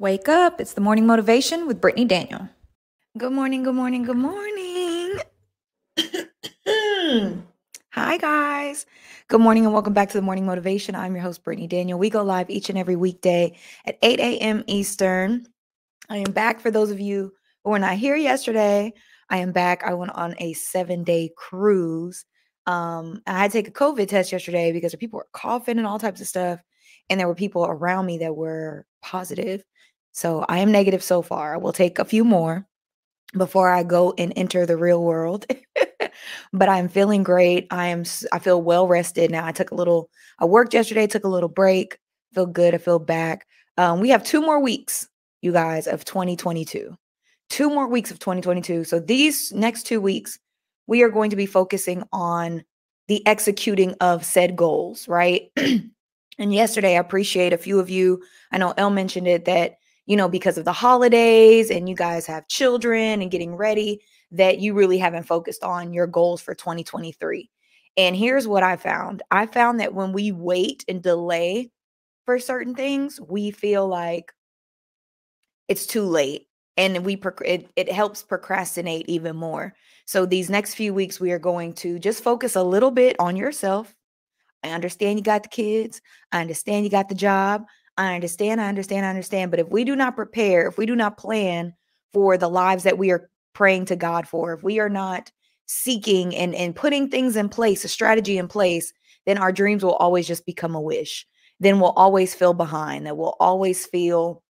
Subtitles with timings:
[0.00, 0.60] Wake up.
[0.60, 2.48] It's the morning motivation with Brittany Daniel.
[3.16, 5.18] Good morning, good morning, good morning.
[7.90, 8.86] Hi, guys.
[9.26, 10.94] Good morning and welcome back to the morning motivation.
[10.94, 11.98] I'm your host, Brittany Daniel.
[11.98, 14.62] We go live each and every weekday at 8 a.m.
[14.68, 15.48] Eastern.
[16.08, 17.32] I am back for those of you
[17.64, 18.92] who were not here yesterday.
[19.30, 19.82] I am back.
[19.82, 22.24] I went on a seven day cruise.
[22.66, 25.98] Um, I had to take a COVID test yesterday because people were coughing and all
[25.98, 26.60] types of stuff.
[27.10, 29.64] And there were people around me that were positive.
[30.12, 31.54] So I am negative so far.
[31.54, 32.66] I will take a few more
[33.36, 35.46] before I go and enter the real world.
[36.52, 37.66] but I'm feeling great.
[37.70, 39.46] I am I feel well rested now.
[39.46, 41.98] I took a little I worked yesterday, took a little break.
[42.34, 42.74] Feel good.
[42.74, 43.46] I feel back.
[43.76, 45.08] Um, we have two more weeks,
[45.40, 46.96] you guys, of 2022.
[47.48, 48.84] Two more weeks of 2022.
[48.84, 50.38] So these next two weeks,
[50.86, 52.64] we are going to be focusing on
[53.06, 55.50] the executing of said goals, right?
[55.56, 58.22] and yesterday, I appreciate a few of you.
[58.52, 59.76] I know El mentioned it that
[60.08, 64.00] you know, because of the holidays and you guys have children and getting ready,
[64.32, 67.50] that you really haven't focused on your goals for 2023.
[67.98, 71.70] And here's what I found I found that when we wait and delay
[72.24, 74.32] for certain things, we feel like
[75.68, 76.46] it's too late
[76.78, 79.74] and we it, it helps procrastinate even more.
[80.06, 83.36] So these next few weeks we are going to just focus a little bit on
[83.36, 83.94] yourself.
[84.64, 86.00] I understand you got the kids.
[86.32, 87.66] I understand you got the job.
[87.98, 89.50] I understand, I understand, I understand.
[89.50, 91.74] But if we do not prepare, if we do not plan
[92.12, 95.30] for the lives that we are praying to God for, if we are not
[95.66, 98.92] seeking and, and putting things in place, a strategy in place,
[99.26, 101.26] then our dreams will always just become a wish.
[101.58, 104.44] Then we'll always feel behind, that we'll always feel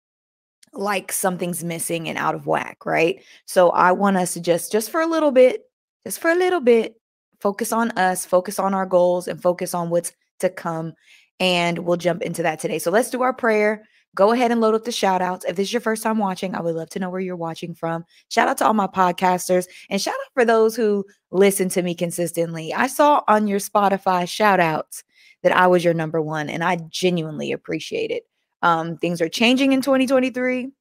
[0.74, 3.24] like something's missing and out of whack, right?
[3.46, 5.62] So I want us to just, just for a little bit,
[6.04, 6.96] just for a little bit,
[7.40, 10.94] focus on us, focus on our goals, and focus on what's to come
[11.40, 12.80] and we'll jump into that today.
[12.80, 13.84] So let's do our prayer.
[14.16, 15.44] Go ahead and load up the shout outs.
[15.46, 17.76] If this is your first time watching, I would love to know where you're watching
[17.76, 18.06] from.
[18.30, 21.96] Shout out to all my podcasters and shout out for those who listen to me
[21.96, 22.74] consistently.
[22.74, 25.04] I saw on your Spotify shout outs
[25.44, 28.24] that I was your number one, and I genuinely appreciate it.
[28.62, 30.72] Um, things are changing in 2023.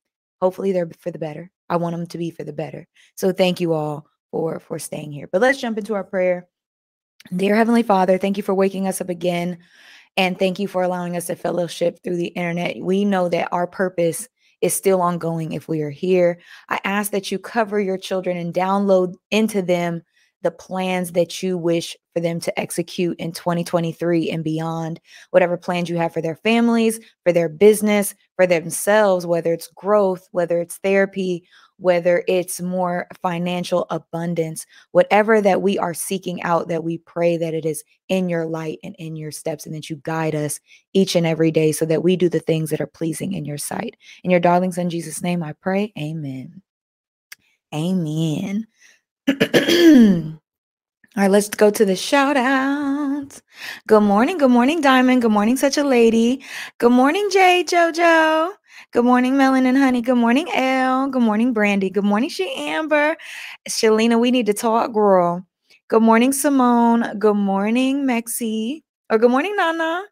[0.41, 1.51] Hopefully, they're for the better.
[1.69, 2.87] I want them to be for the better.
[3.17, 5.29] So, thank you all for for staying here.
[5.31, 6.49] But let's jump into our prayer.
[7.35, 9.59] Dear Heavenly Father, thank you for waking us up again.
[10.17, 12.77] And thank you for allowing us to fellowship through the internet.
[12.81, 14.29] We know that our purpose
[14.61, 16.39] is still ongoing if we are here.
[16.69, 20.03] I ask that you cover your children and download into them
[20.45, 25.01] the plans that you wish for them to execute in 2023 and beyond.
[25.31, 30.29] Whatever plans you have for their families, for their business, for themselves, whether it's growth,
[30.31, 31.49] whether it's therapy,
[31.79, 37.55] whether it's more financial abundance, whatever that we are seeking out, that we pray that
[37.55, 40.61] it is in your light and in your steps, and that you guide us
[40.93, 43.59] each and every day so that we do the things that are pleasing in your
[43.59, 43.97] sight.
[44.23, 45.93] In your darling son, Jesus' name, I pray.
[45.99, 46.63] Amen.
[47.75, 48.67] Amen.
[51.17, 53.41] All right, let's go to the shout outs.
[53.87, 54.37] Good morning.
[54.37, 55.23] Good morning, Diamond.
[55.23, 56.43] Good morning, such a lady.
[56.79, 58.51] Good morning, Jay Jojo.
[58.93, 60.03] Good morning, Melon and Honey.
[60.03, 61.11] Good morning, Elle.
[61.11, 61.89] Good morning, Brandy.
[61.89, 63.17] Good morning, She Amber.
[63.69, 65.47] Shalina, we need to talk, girl.
[65.87, 67.17] Good morning, Simone.
[67.17, 68.83] Good morning, Mexi.
[69.09, 70.03] Or good morning, Nana.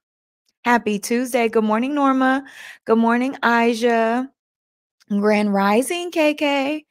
[0.65, 1.49] Happy Tuesday.
[1.49, 2.45] Good morning, Norma.
[2.85, 4.29] Good morning, Aja.
[5.09, 6.85] Grand Rising, KK.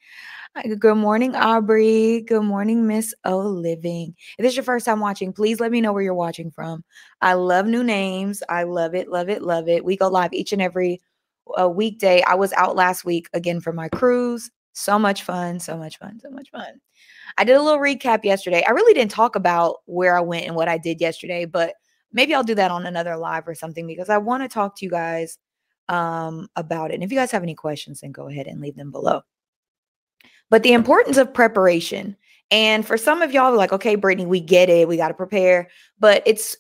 [0.54, 2.26] Good morning, Aubrey.
[2.28, 4.14] Good morning, Miss O Living.
[4.38, 6.84] If this is your first time watching, please let me know where you're watching from.
[7.22, 8.44] I love new names.
[8.50, 9.86] I love it, love it, love it.
[9.86, 11.02] We go live each and every
[11.58, 12.22] uh, weekday.
[12.24, 14.52] I was out last week again for my cruise.
[14.74, 16.82] So much fun, so much fun, so much fun.
[17.38, 18.62] I did a little recap yesterday.
[18.68, 21.76] I really didn't talk about where I went and what I did yesterday, but
[22.12, 24.86] maybe I'll do that on another live or something because I want to talk to
[24.86, 25.38] you guys
[25.88, 26.96] um, about it.
[26.96, 29.22] And if you guys have any questions, then go ahead and leave them below
[30.52, 32.16] but the importance of preparation.
[32.52, 34.88] And for some of y'all, like, okay, Brittany, we get it.
[34.88, 35.70] We got to prepare.
[35.98, 36.58] But it's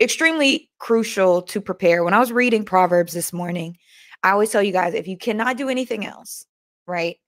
[0.00, 2.02] extremely crucial to prepare.
[2.02, 3.76] When I was reading Proverbs this morning,
[4.22, 6.46] I always tell you guys if you cannot do anything else,
[6.86, 7.18] right?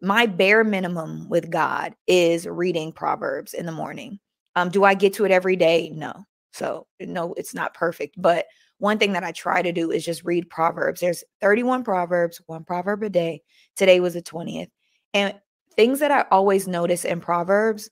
[0.00, 4.20] My bare minimum with God is reading Proverbs in the morning.
[4.54, 5.90] Um, do I get to it every day?
[5.92, 6.24] No.
[6.52, 8.14] So, no, it's not perfect.
[8.16, 8.46] But
[8.78, 11.00] one thing that I try to do is just read Proverbs.
[11.00, 13.42] There's 31 Proverbs, one proverb a day.
[13.74, 14.68] Today was the 20th.
[15.12, 15.34] And
[15.76, 17.90] things that I always notice in Proverbs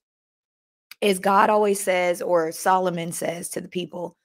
[1.01, 4.17] is God always says, or Solomon says to the people,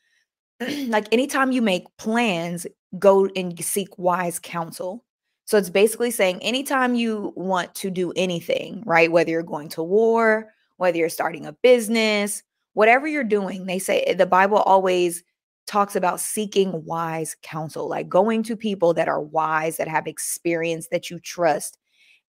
[0.87, 2.67] like anytime you make plans,
[2.97, 5.03] go and seek wise counsel.
[5.45, 9.11] So it's basically saying anytime you want to do anything, right?
[9.11, 12.43] Whether you're going to war, whether you're starting a business,
[12.73, 15.23] whatever you're doing, they say eh, the Bible always
[15.65, 20.87] talks about seeking wise counsel, like going to people that are wise, that have experience,
[20.89, 21.77] that you trust,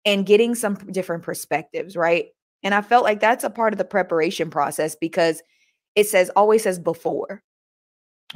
[0.08, 2.28] and getting some different perspectives, right?
[2.62, 5.42] And I felt like that's a part of the preparation process because
[5.94, 7.42] it says, always says before,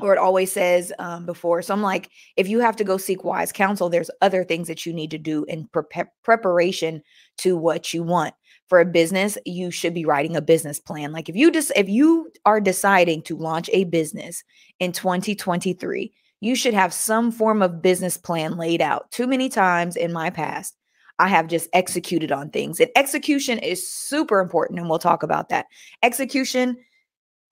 [0.00, 1.62] or it always says um, before.
[1.62, 4.84] So I'm like, if you have to go seek wise counsel, there's other things that
[4.84, 7.02] you need to do in pre- preparation
[7.38, 8.34] to what you want
[8.69, 11.12] for a business, you should be writing a business plan.
[11.12, 14.44] Like if you just if you are deciding to launch a business
[14.78, 19.10] in 2023, you should have some form of business plan laid out.
[19.10, 20.74] Too many times in my past,
[21.22, 22.80] I have just executed on things.
[22.80, 25.66] And execution is super important and we'll talk about that.
[26.02, 26.76] Execution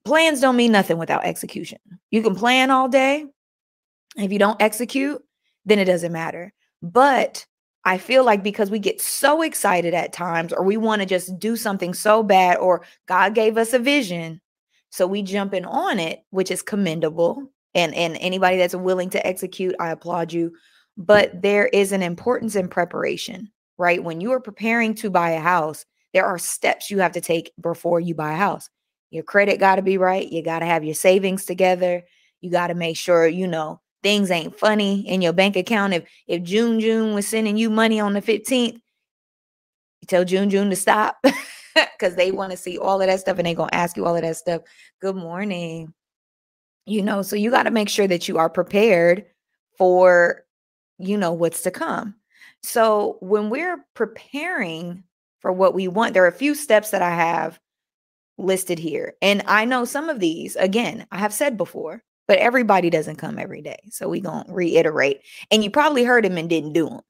[0.05, 1.78] plans don't mean nothing without execution.
[2.11, 3.26] You can plan all day.
[4.17, 5.22] If you don't execute,
[5.67, 6.52] then it doesn't matter.
[6.82, 7.46] But
[7.84, 11.38] I feel like because we get so excited at times, or we want to just
[11.38, 14.40] do something so bad, or God gave us a vision.
[14.90, 17.52] So we jump in on it, which is commendable.
[17.76, 20.52] And, and anybody that's willing to execute, I applaud you.
[20.96, 23.49] But there is an importance in preparation,
[23.81, 24.05] right?
[24.05, 27.50] When you are preparing to buy a house, there are steps you have to take
[27.61, 28.69] before you buy a house.
[29.11, 30.31] Your credit got to be right.
[30.31, 32.03] You got to have your savings together.
[32.43, 35.94] You got to make sure, you know, things ain't funny in your bank account.
[35.94, 40.69] If if June June was sending you money on the 15th, you tell June June
[40.71, 41.17] to stop
[41.75, 44.15] because they want to see all of that stuff and they're gonna ask you all
[44.15, 44.62] of that stuff.
[45.00, 45.94] Good morning.
[46.85, 49.25] You know, so you got to make sure that you are prepared
[49.79, 50.44] for
[50.99, 52.19] you know what's to come.
[52.62, 55.05] So when we're preparing
[55.41, 57.59] for what we want, there are a few steps that I have
[58.39, 59.15] listed here.
[59.23, 63.39] And I know some of these, again, I have said before, but everybody doesn't come
[63.39, 63.79] every day.
[63.91, 65.21] So we going to reiterate.
[65.51, 67.01] And you probably heard him and didn't do them.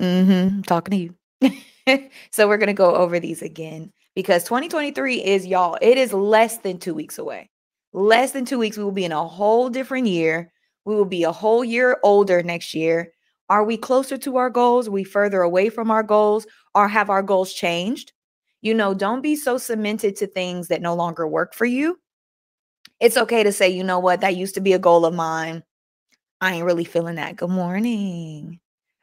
[0.00, 0.62] Mm-hmm.
[0.62, 1.50] Talking to
[1.90, 2.08] you.
[2.30, 6.58] so we're going to go over these again because 2023 is y'all, it is less
[6.58, 7.50] than two weeks away.
[7.92, 10.52] Less than two weeks, we will be in a whole different year.
[10.84, 13.12] We will be a whole year older next year.
[13.48, 14.88] Are we closer to our goals?
[14.88, 16.46] Are we further away from our goals?
[16.74, 18.12] Or have our goals changed?
[18.62, 21.98] You know, don't be so cemented to things that no longer work for you
[23.00, 25.62] it's okay to say, you know what, that used to be a goal of mine.
[26.40, 27.36] I ain't really feeling that.
[27.36, 28.60] Good morning.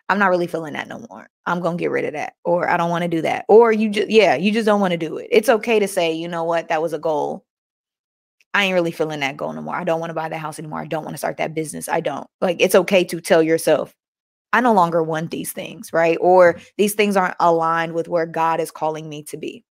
[0.09, 1.27] I'm not really feeling that no more.
[1.45, 2.33] I'm going to get rid of that.
[2.43, 3.45] Or I don't want to do that.
[3.47, 5.27] Or you just, yeah, you just don't want to do it.
[5.31, 7.45] It's okay to say, you know what, that was a goal.
[8.53, 9.75] I ain't really feeling that goal no more.
[9.75, 10.79] I don't want to buy that house anymore.
[10.79, 11.89] I don't want to start that business.
[11.89, 12.27] I don't.
[12.39, 13.95] Like, it's okay to tell yourself,
[14.53, 16.17] I no longer want these things, right?
[16.21, 19.65] Or these things aren't aligned with where God is calling me to be.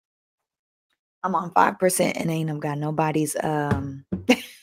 [1.25, 4.05] I'm on 5% and ain't got nobody's um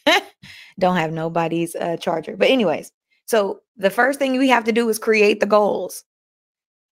[0.80, 2.38] don't have nobody's uh charger.
[2.38, 2.94] But anyways,
[3.26, 6.06] so the first thing we have to do is create the goals.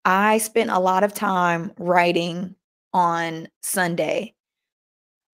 [0.06, 2.56] I spent a lot of time writing
[2.94, 4.36] on Sunday,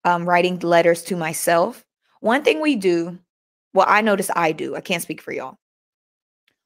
[0.05, 1.85] um, writing letters to myself.
[2.21, 3.19] One thing we do,
[3.73, 5.57] well, I notice I do, I can't speak for y'all.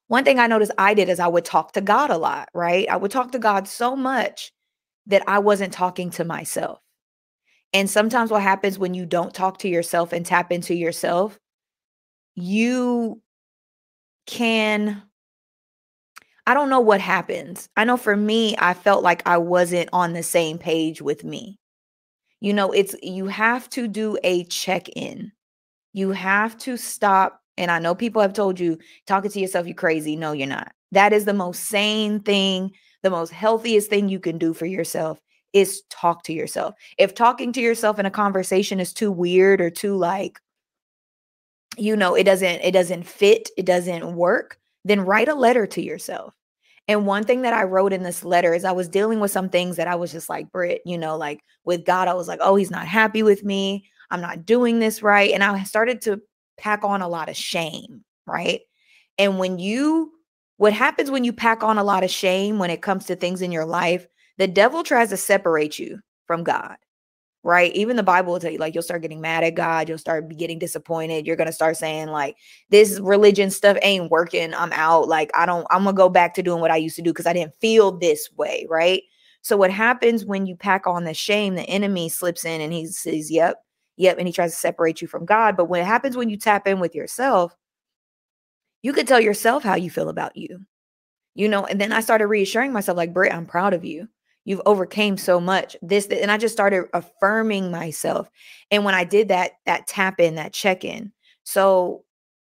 [0.07, 2.87] One thing I noticed I did is I would talk to God a lot, right?
[2.89, 4.51] I would talk to God so much
[5.07, 6.79] that I wasn't talking to myself.
[7.73, 11.37] And sometimes what happens when you don't talk to yourself and tap into yourself,
[12.35, 13.21] you
[14.25, 15.03] can
[16.45, 17.67] I don't know what happens.
[17.75, 21.59] I know for me, I felt like I wasn't on the same page with me.
[22.39, 25.33] You know, it's you have to do a check-in.
[25.91, 29.75] You have to stop and I know people have told you talking to yourself you're
[29.75, 30.15] crazy.
[30.15, 30.71] No, you're not.
[30.91, 32.71] That is the most sane thing,
[33.03, 35.19] the most healthiest thing you can do for yourself
[35.53, 36.75] is talk to yourself.
[36.97, 40.39] If talking to yourself in a conversation is too weird or too like
[41.77, 45.81] you know, it doesn't it doesn't fit, it doesn't work, then write a letter to
[45.81, 46.33] yourself.
[46.87, 49.49] And one thing that I wrote in this letter is I was dealing with some
[49.49, 52.39] things that I was just like, Britt, you know, like with God, I was like,
[52.41, 53.85] oh, he's not happy with me.
[54.09, 55.31] I'm not doing this right.
[55.31, 56.21] And I started to
[56.57, 58.61] pack on a lot of shame, right?
[59.17, 60.11] And when you,
[60.57, 63.41] what happens when you pack on a lot of shame when it comes to things
[63.41, 66.77] in your life, the devil tries to separate you from God,
[67.43, 67.73] right?
[67.75, 70.27] Even the Bible will tell you, like, you'll start getting mad at God, you'll start
[70.37, 71.25] getting disappointed.
[71.25, 72.35] You're going to start saying, like,
[72.69, 74.53] this religion stuff ain't working.
[74.53, 75.07] I'm out.
[75.07, 77.11] Like, I don't, I'm going to go back to doing what I used to do
[77.11, 79.01] because I didn't feel this way, right?
[79.41, 82.85] So, what happens when you pack on the shame, the enemy slips in and he
[82.87, 83.63] says, yep,
[83.97, 84.17] yep.
[84.17, 85.57] And he tries to separate you from God.
[85.57, 87.55] But when it happens when you tap in with yourself,
[88.81, 90.59] you could tell yourself how you feel about you.
[91.35, 94.07] You know and then i started reassuring myself like Britt, i'm proud of you.
[94.45, 95.77] You've overcame so much.
[95.81, 98.29] This and i just started affirming myself.
[98.71, 101.11] And when i did that that tap in that check in.
[101.43, 102.05] So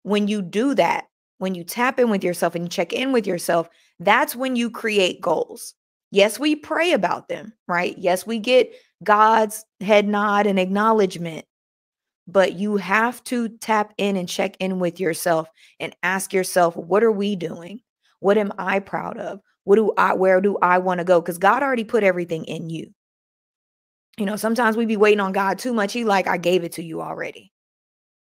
[0.03, 1.05] when you do that
[1.39, 3.69] when you tap in with yourself and you check in with yourself
[3.99, 5.73] that's when you create goals.
[6.11, 7.97] Yes we pray about them right?
[7.97, 8.71] Yes we get
[9.03, 11.45] god's head nod and acknowledgement
[12.31, 17.03] but you have to tap in and check in with yourself and ask yourself, what
[17.03, 17.81] are we doing?
[18.19, 19.39] What am I proud of?
[19.63, 21.19] What do I, where do I want to go?
[21.19, 22.93] Because God already put everything in you.
[24.17, 25.93] You know, sometimes we be waiting on God too much.
[25.93, 27.51] He like, I gave it to you already.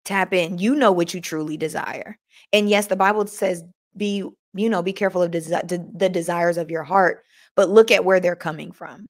[0.04, 0.58] Tap in.
[0.58, 2.18] You know what you truly desire.
[2.52, 3.64] And yes, the Bible says,
[3.96, 7.24] be, you know, be careful of desi- the desires of your heart,
[7.56, 9.08] but look at where they're coming from.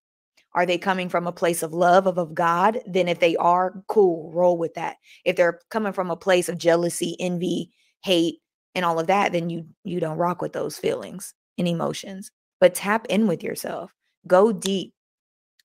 [0.55, 2.79] Are they coming from a place of love of, of God?
[2.85, 4.97] Then if they are, cool, roll with that.
[5.25, 7.71] If they're coming from a place of jealousy, envy,
[8.03, 8.39] hate,
[8.75, 12.31] and all of that, then you you don't rock with those feelings and emotions.
[12.59, 13.93] But tap in with yourself.
[14.27, 14.93] Go deep.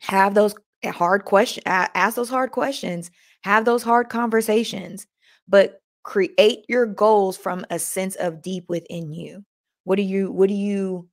[0.00, 0.54] Have those
[0.84, 3.10] hard questions, ask those hard questions,
[3.42, 5.06] have those hard conversations,
[5.48, 9.44] but create your goals from a sense of deep within you.
[9.84, 11.08] What do you what do you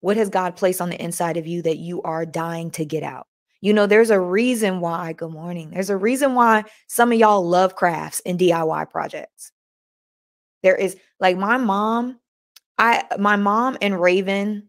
[0.00, 3.02] what has God placed on the inside of you that you are dying to get
[3.02, 3.26] out?
[3.60, 5.70] You know, there's a reason why, good morning.
[5.70, 9.50] There's a reason why some of y'all love crafts and DIY projects.
[10.62, 12.20] There is like my mom,
[12.78, 14.68] I my mom and Raven,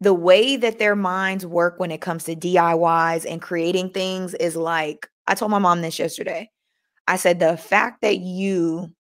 [0.00, 4.56] the way that their minds work when it comes to DIYs and creating things is
[4.56, 6.50] like I told my mom this yesterday.
[7.06, 8.92] I said the fact that you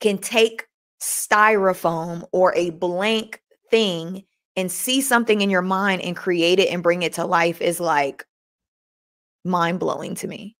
[0.00, 0.66] can take
[1.02, 4.24] styrofoam or a blank thing
[4.58, 7.78] and see something in your mind and create it and bring it to life is
[7.78, 8.26] like
[9.44, 10.56] mind blowing to me.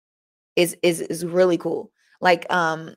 [0.55, 1.91] Is is is really cool.
[2.21, 2.95] Like um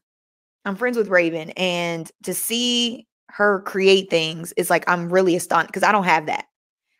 [0.64, 5.72] I'm friends with Raven and to see her create things is like I'm really astonished
[5.72, 6.44] because I don't have that.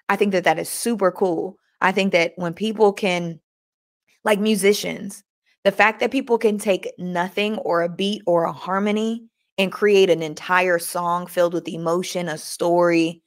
[0.08, 1.56] I think that that is super cool.
[1.80, 3.38] I think that when people can
[4.24, 5.22] like musicians,
[5.62, 9.22] the fact that people can take nothing or a beat or a harmony
[9.58, 13.22] and create an entire song filled with emotion, a story,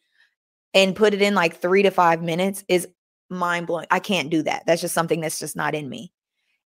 [0.76, 2.88] and put it in like three to five minutes is
[3.30, 3.88] mind blowing.
[3.90, 4.64] I can't do that.
[4.68, 6.12] That's just something that's just not in me.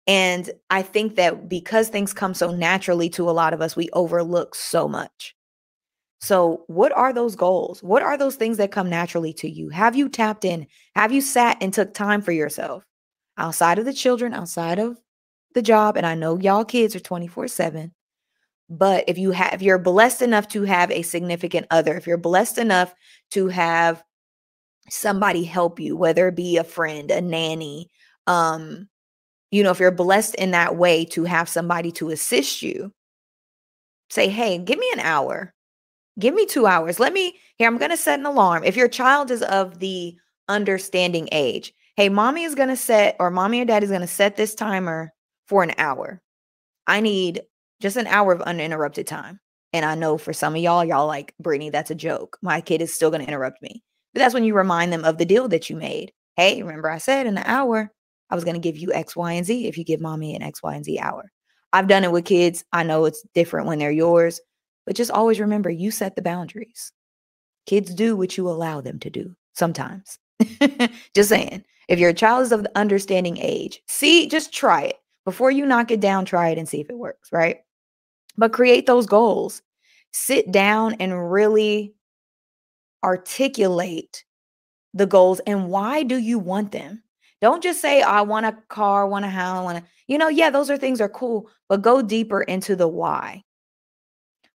[0.07, 3.89] And I think that because things come so naturally to a lot of us, we
[3.91, 5.35] overlook so much.
[6.19, 7.83] So, what are those goals?
[7.83, 9.69] What are those things that come naturally to you?
[9.69, 10.65] Have you tapped in?
[10.95, 12.83] Have you sat and took time for yourself
[13.37, 14.97] outside of the children, outside of
[15.53, 15.95] the job?
[15.97, 17.91] And I know y'all kids are 24 7.
[18.69, 22.17] But if you have, if you're blessed enough to have a significant other, if you're
[22.17, 22.93] blessed enough
[23.31, 24.03] to have
[24.89, 27.89] somebody help you, whether it be a friend, a nanny,
[28.25, 28.89] um,
[29.51, 32.91] you know, if you're blessed in that way to have somebody to assist you,
[34.09, 35.53] say, hey, give me an hour,
[36.19, 36.99] give me two hours.
[36.99, 38.63] Let me, here, I'm going to set an alarm.
[38.65, 40.17] If your child is of the
[40.49, 44.07] understanding age, hey, mommy is going to set, or mommy or daddy is going to
[44.07, 45.13] set this timer
[45.47, 46.21] for an hour.
[46.85, 47.41] I need
[47.81, 49.39] just an hour of uninterrupted time.
[49.73, 52.37] And I know for some of y'all, y'all like, Brittany, that's a joke.
[52.41, 53.83] My kid is still going to interrupt me.
[54.13, 56.13] But that's when you remind them of the deal that you made.
[56.35, 57.91] Hey, remember I said in an hour,
[58.29, 60.41] I was going to give you X, Y, and Z if you give mommy an
[60.41, 61.31] X, Y, and Z hour.
[61.73, 62.63] I've done it with kids.
[62.71, 64.39] I know it's different when they're yours,
[64.85, 66.91] but just always remember you set the boundaries.
[67.65, 70.17] Kids do what you allow them to do sometimes.
[71.13, 71.63] just saying.
[71.87, 74.97] If your child is of the understanding age, see, just try it.
[75.25, 77.57] Before you knock it down, try it and see if it works, right?
[78.37, 79.61] But create those goals.
[80.13, 81.93] Sit down and really
[83.03, 84.23] articulate
[84.93, 87.03] the goals and why do you want them?
[87.39, 90.49] Don't just say, I want a car, want a house, want to, you know, yeah,
[90.49, 93.43] those are things are cool, but go deeper into the why.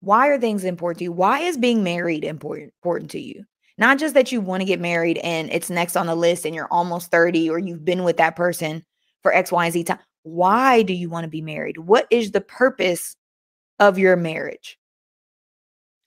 [0.02, 1.12] Why are things important to you?
[1.12, 3.44] Why is being married important, important to you?
[3.80, 6.54] Not just that you want to get married and it's next on the list and
[6.54, 8.86] you're almost 30 or you've been with that person
[9.24, 10.00] for X, Y, and Z time.
[10.24, 11.80] Why do you want to be married?
[11.80, 13.17] What is the purpose
[13.80, 14.78] of your marriage?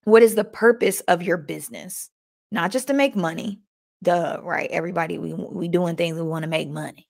[0.04, 2.10] What is the purpose of your business?
[2.50, 3.60] Not just to make money.
[4.02, 4.70] Duh, right?
[4.70, 7.06] Everybody we we doing things we want to make money.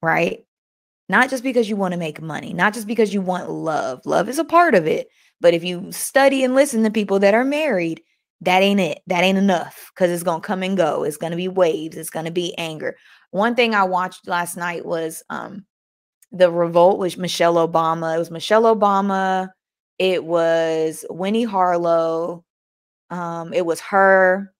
[0.00, 0.44] Right?
[1.08, 4.00] Not just because you want to make money, not just because you want love.
[4.06, 5.08] Love is a part of it.
[5.40, 8.02] But if you study and listen to people that are married,
[8.40, 9.02] that ain't it.
[9.06, 11.04] That ain't enough because it's going to come and go.
[11.04, 11.96] It's going to be waves.
[11.96, 12.96] It's going to be anger.
[13.30, 15.66] One thing I watched last night was um
[16.32, 18.16] the revolt was Michelle Obama.
[18.16, 19.50] It was Michelle Obama.
[19.98, 22.44] It was Winnie Harlow.
[23.10, 24.52] Um, it was her,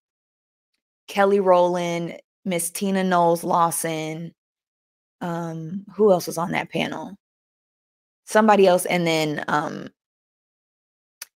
[1.09, 4.35] Kelly Rowland, Miss Tina Knowles Lawson.
[5.23, 7.17] Um, who else was on that panel?
[8.27, 9.89] Somebody else, and then um,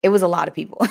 [0.03, 0.87] it was a lot of people.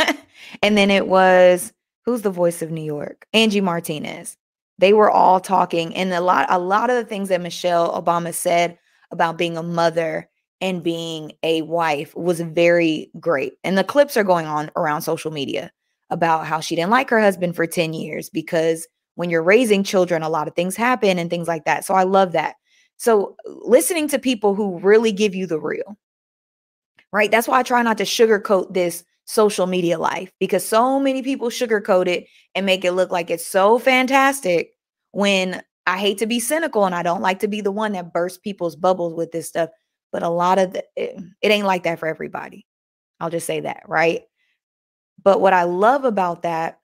[0.62, 1.72] and then it was
[2.04, 3.26] who's the voice of New York?
[3.32, 4.36] Angie Martinez.
[4.78, 8.32] They were all talking, and a lot, a lot of the things that Michelle Obama
[8.34, 8.78] said
[9.10, 10.28] about being a mother
[10.60, 13.54] and being a wife was very great.
[13.64, 15.72] And the clips are going on around social media
[16.10, 20.22] about how she didn't like her husband for 10 years because when you're raising children,
[20.22, 21.84] a lot of things happen and things like that.
[21.84, 22.56] So I love that.
[22.96, 25.96] So, listening to people who really give you the real,
[27.12, 27.30] right?
[27.30, 31.48] That's why I try not to sugarcoat this social media life because so many people
[31.48, 34.72] sugarcoat it and make it look like it's so fantastic
[35.12, 38.12] when I hate to be cynical and I don't like to be the one that
[38.12, 39.70] bursts people's bubbles with this stuff.
[40.12, 42.64] But a lot of the, it, it ain't like that for everybody.
[43.18, 44.22] I'll just say that, right?
[45.22, 46.78] But what I love about that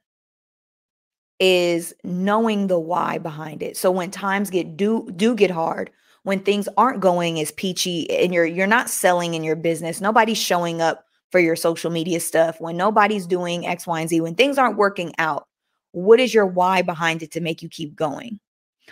[1.39, 3.77] is knowing the why behind it.
[3.77, 5.91] So when times get do do get hard,
[6.25, 10.39] when things aren't going as peachy and you're you're not selling in your business, nobody's
[10.39, 14.35] showing up for your social media stuff, when nobody's doing X, Y, and Z, when
[14.35, 15.47] things aren't working out,
[15.93, 18.41] what is your why behind it to make you keep going?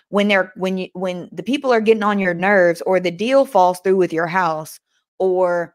[0.08, 3.44] When they're when you when the people are getting on your nerves or the deal
[3.44, 4.80] falls through with your house
[5.18, 5.74] or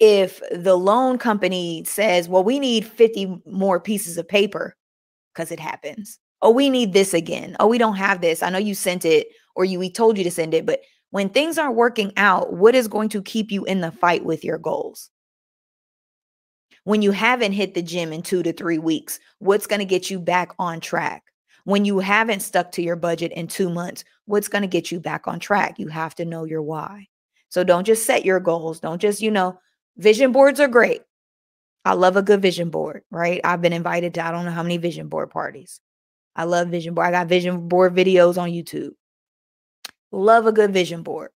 [0.00, 4.76] if the loan company says, well, we need 50 more pieces of paper
[5.32, 6.18] because it happens.
[6.40, 7.56] Oh, we need this again.
[7.60, 8.42] Oh, we don't have this.
[8.42, 11.28] I know you sent it or you we told you to send it, but when
[11.28, 14.58] things aren't working out, what is going to keep you in the fight with your
[14.58, 15.10] goals?
[16.84, 20.10] When you haven't hit the gym in 2 to 3 weeks, what's going to get
[20.10, 21.22] you back on track?
[21.64, 25.00] When you haven't stuck to your budget in 2 months, what's going to get you
[25.00, 25.78] back on track?
[25.78, 27.08] You have to know your why.
[27.48, 28.80] So don't just set your goals.
[28.80, 29.58] Don't just, you know,
[29.96, 31.02] Vision boards are great.
[31.84, 33.40] I love a good vision board, right?
[33.44, 35.80] I've been invited to I don't know how many vision board parties.
[36.34, 37.08] I love vision board.
[37.08, 38.92] I got vision board videos on YouTube.
[40.12, 41.30] Love a good vision board.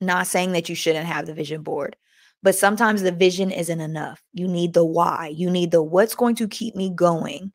[0.00, 1.96] Not saying that you shouldn't have the vision board,
[2.42, 4.22] but sometimes the vision isn't enough.
[4.32, 5.32] You need the why.
[5.34, 7.52] You need the what's going to keep me going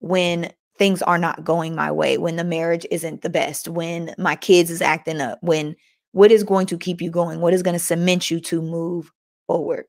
[0.00, 4.36] when things are not going my way, when the marriage isn't the best, when my
[4.36, 5.76] kids is acting up, when
[6.12, 7.40] what is going to keep you going?
[7.40, 9.10] What is going to cement you to move
[9.46, 9.86] forward.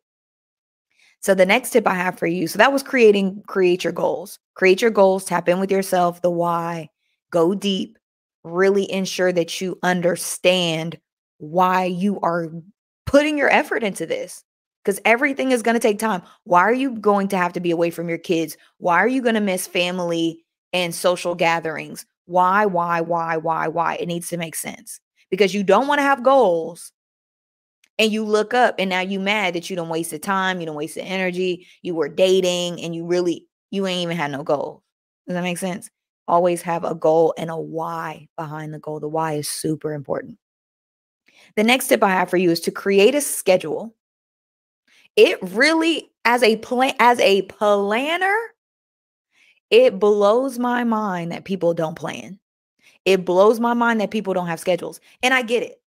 [1.21, 4.39] So the next tip I have for you, so that was creating create your goals.
[4.53, 6.89] Create your goals, tap in with yourself, the why,
[7.31, 7.97] go deep,
[8.43, 10.99] really ensure that you understand
[11.39, 12.49] why you are
[13.05, 14.43] putting your effort into this
[14.83, 16.21] because everything is going to take time.
[16.43, 18.55] Why are you going to have to be away from your kids?
[18.77, 20.44] Why are you going to miss family
[20.75, 22.05] and social gatherings?
[22.25, 23.95] Why, why, why, why, why?
[23.95, 24.99] It needs to make sense
[25.31, 26.91] because you don't want to have goals
[27.97, 30.75] and you look up and now you mad that you don't wasted time, you don't
[30.75, 34.83] wasted energy, you were dating and you really you ain't even had no goal.
[35.27, 35.89] Does that make sense?
[36.27, 38.99] Always have a goal and a why behind the goal.
[38.99, 40.37] The why is super important.
[41.55, 43.95] The next tip I have for you is to create a schedule.
[45.15, 48.35] It really as a plan as a planner,
[49.75, 52.39] it blows my mind that people don't plan.
[53.03, 55.01] It blows my mind that people don't have schedules.
[55.21, 55.81] And I get it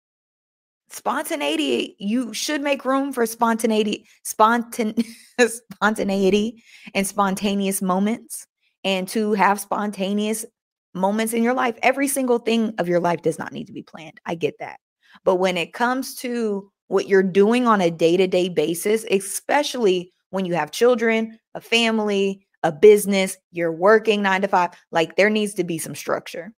[0.90, 4.94] spontaneity you should make room for spontaneity spontan
[5.74, 8.46] spontaneity and spontaneous moments
[8.84, 10.46] and to have spontaneous
[10.94, 13.82] moments in your life every single thing of your life does not need to be
[13.82, 14.80] planned i get that
[15.24, 20.54] but when it comes to what you're doing on a day-to-day basis especially when you
[20.54, 25.64] have children a family a business you're working 9 to 5 like there needs to
[25.64, 26.52] be some structure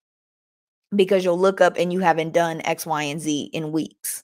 [0.95, 4.23] because you'll look up and you haven't done X, Y, and Z in weeks.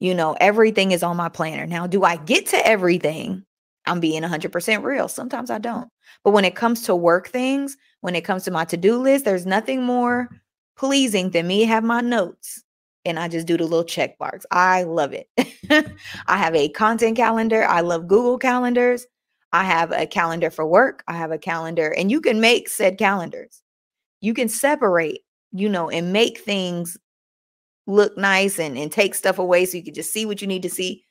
[0.00, 1.66] You know, everything is on my planner.
[1.66, 3.44] Now, do I get to everything?
[3.84, 5.08] I'm being 100% real.
[5.08, 5.90] Sometimes I don't.
[6.24, 9.26] But when it comes to work things, when it comes to my to do list,
[9.26, 10.30] there's nothing more
[10.74, 12.64] pleasing than me have my notes
[13.04, 14.46] and I just do the little check marks.
[14.50, 15.28] I love it.
[16.26, 17.64] I have a content calendar.
[17.64, 19.06] I love Google calendars.
[19.54, 21.02] I have a calendar for work.
[21.08, 23.62] I have a calendar, and you can make said calendars.
[24.20, 25.22] You can separate
[25.54, 26.98] you know, and make things
[27.86, 30.62] look nice and, and take stuff away so you can just see what you need
[30.62, 31.04] to see,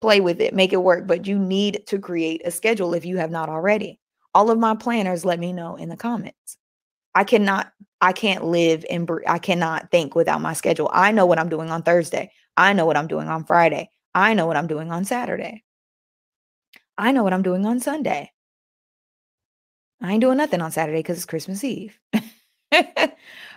[0.00, 1.06] play with it, make it work.
[1.06, 4.00] But you need to create a schedule if you have not already.
[4.34, 6.56] All of my planners let me know in the comments.
[7.14, 10.90] I cannot, I can't live and I cannot think without my schedule.
[10.92, 12.32] I know what I'm doing on Thursday.
[12.56, 13.90] I know what I'm doing on Friday.
[14.14, 15.62] I know what I'm doing on Saturday.
[16.98, 18.32] I know what I'm doing on Sunday.
[20.00, 21.98] I ain't doing nothing on Saturday because it's Christmas Eve.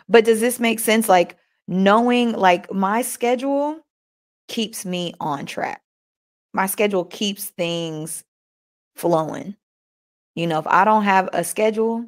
[0.08, 1.10] But does this make sense?
[1.10, 3.80] Like knowing like my schedule
[4.48, 5.82] keeps me on track.
[6.54, 8.24] My schedule keeps things
[8.96, 9.56] flowing.
[10.36, 12.06] You know, if I don't have a schedule,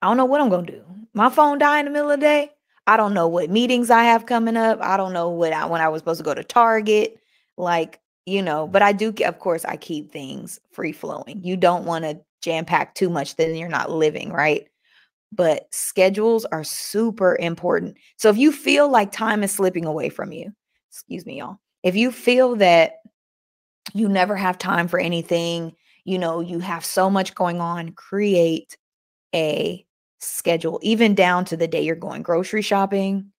[0.00, 0.84] I don't know what I'm going to do.
[1.14, 2.50] My phone die in the middle of the day.
[2.86, 4.80] I don't know what meetings I have coming up.
[4.80, 7.18] I don't know what I, when I was supposed to go to Target.
[7.56, 11.40] Like, you know, but I do, of course, I keep things free flowing.
[11.42, 14.66] You don't want to jam pack too much, then you're not living, right?
[15.32, 17.96] but schedules are super important.
[18.16, 20.52] So if you feel like time is slipping away from you,
[20.90, 22.94] excuse me, y'all, if you feel that
[23.92, 28.76] you never have time for anything, you know, you have so much going on, create
[29.34, 29.84] a
[30.20, 33.32] schedule, even down to the day you're going grocery shopping,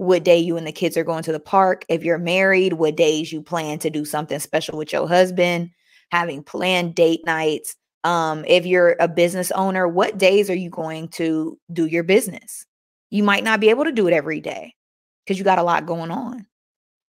[0.00, 1.84] what day you and the kids are going to the park.
[1.90, 5.72] If you're married, what days you plan to do something special with your husband,
[6.10, 7.76] having planned date nights.
[8.02, 12.64] Um, if you're a business owner, what days are you going to do your business?
[13.10, 14.74] You might not be able to do it every day
[15.22, 16.46] because you got a lot going on.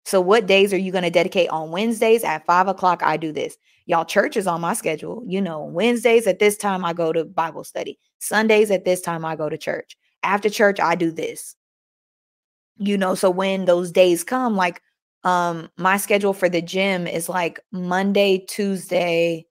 [0.04, 3.04] So, what days are you going to dedicate on Wednesdays at five o'clock?
[3.04, 3.56] I do this.
[3.86, 5.22] Y'all, church is on my schedule.
[5.24, 8.00] You know, Wednesdays at this time, I go to Bible study.
[8.18, 9.96] Sundays at this time, I go to church.
[10.24, 11.54] After church, I do this.
[12.80, 14.82] You know, so when those days come, like
[15.22, 19.46] um, my schedule for the gym is like Monday, Tuesday.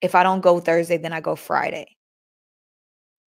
[0.00, 1.96] If I don't go Thursday, then I go Friday.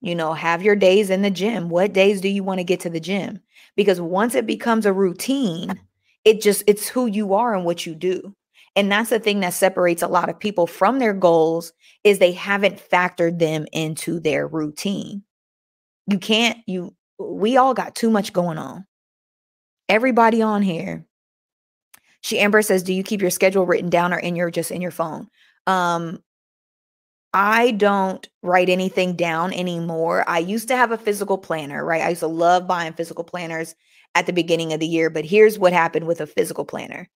[0.00, 1.68] You know, have your days in the gym.
[1.68, 3.40] What days do you want to get to the gym?
[3.76, 5.80] Because once it becomes a routine,
[6.24, 8.34] it just it's who you are and what you do.
[8.76, 11.72] And that's the thing that separates a lot of people from their goals
[12.04, 15.24] is they haven't factored them into their routine.
[16.06, 18.86] You can't you we all got too much going on.
[19.88, 21.04] Everybody on here.
[22.20, 24.82] She Amber says, "Do you keep your schedule written down or in your just in
[24.82, 25.28] your phone?"
[25.66, 26.22] Um
[27.34, 30.24] I don't write anything down anymore.
[30.26, 32.02] I used to have a physical planner, right?
[32.02, 33.74] I used to love buying physical planners
[34.14, 37.08] at the beginning of the year, but here's what happened with a physical planner.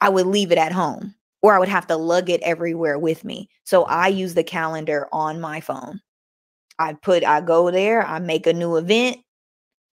[0.00, 3.24] I would leave it at home or I would have to lug it everywhere with
[3.24, 3.48] me.
[3.64, 6.00] So I use the calendar on my phone.
[6.82, 9.18] I put I go there, I make a new event,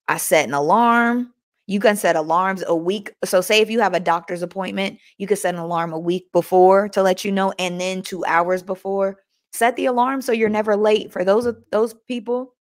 [0.07, 1.33] I set an alarm,
[1.67, 3.13] you can set alarms a week.
[3.23, 6.31] So, say if you have a doctor's appointment, you can set an alarm a week
[6.33, 9.17] before to let you know, and then two hours before.
[9.53, 11.11] Set the alarm so you're never late.
[11.11, 12.55] For those those people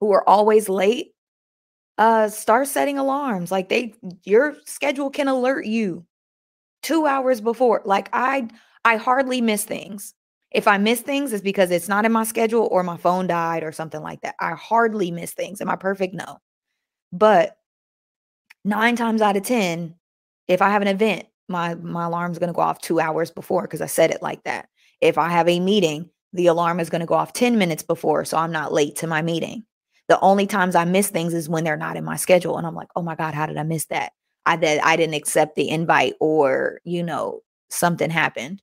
[0.00, 1.12] who are always late,
[1.98, 3.52] uh, start setting alarms.
[3.52, 6.06] Like they, your schedule can alert you
[6.82, 7.82] two hours before.
[7.84, 8.48] Like I,
[8.84, 10.14] I hardly miss things.
[10.54, 13.64] If I miss things, it's because it's not in my schedule or my phone died
[13.64, 14.36] or something like that.
[14.38, 15.60] I hardly miss things.
[15.60, 16.14] Am I perfect?
[16.14, 16.38] No.
[17.12, 17.56] But
[18.64, 19.96] nine times out of 10,
[20.46, 23.62] if I have an event, my, my alarm's going to go off two hours before
[23.62, 24.68] because I said it like that.
[25.00, 28.24] If I have a meeting, the alarm is going to go off 10 minutes before.
[28.24, 29.64] So I'm not late to my meeting.
[30.08, 32.58] The only times I miss things is when they're not in my schedule.
[32.58, 34.12] And I'm like, oh my God, how did I miss that?
[34.46, 37.40] I did I didn't accept the invite or, you know,
[37.70, 38.62] something happened.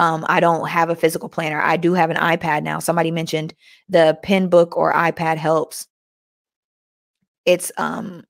[0.00, 1.60] Um, I don't have a physical planner.
[1.60, 2.78] I do have an iPad now.
[2.78, 3.52] Somebody mentioned
[3.90, 5.86] the pen book or iPad helps.
[7.44, 8.24] It's um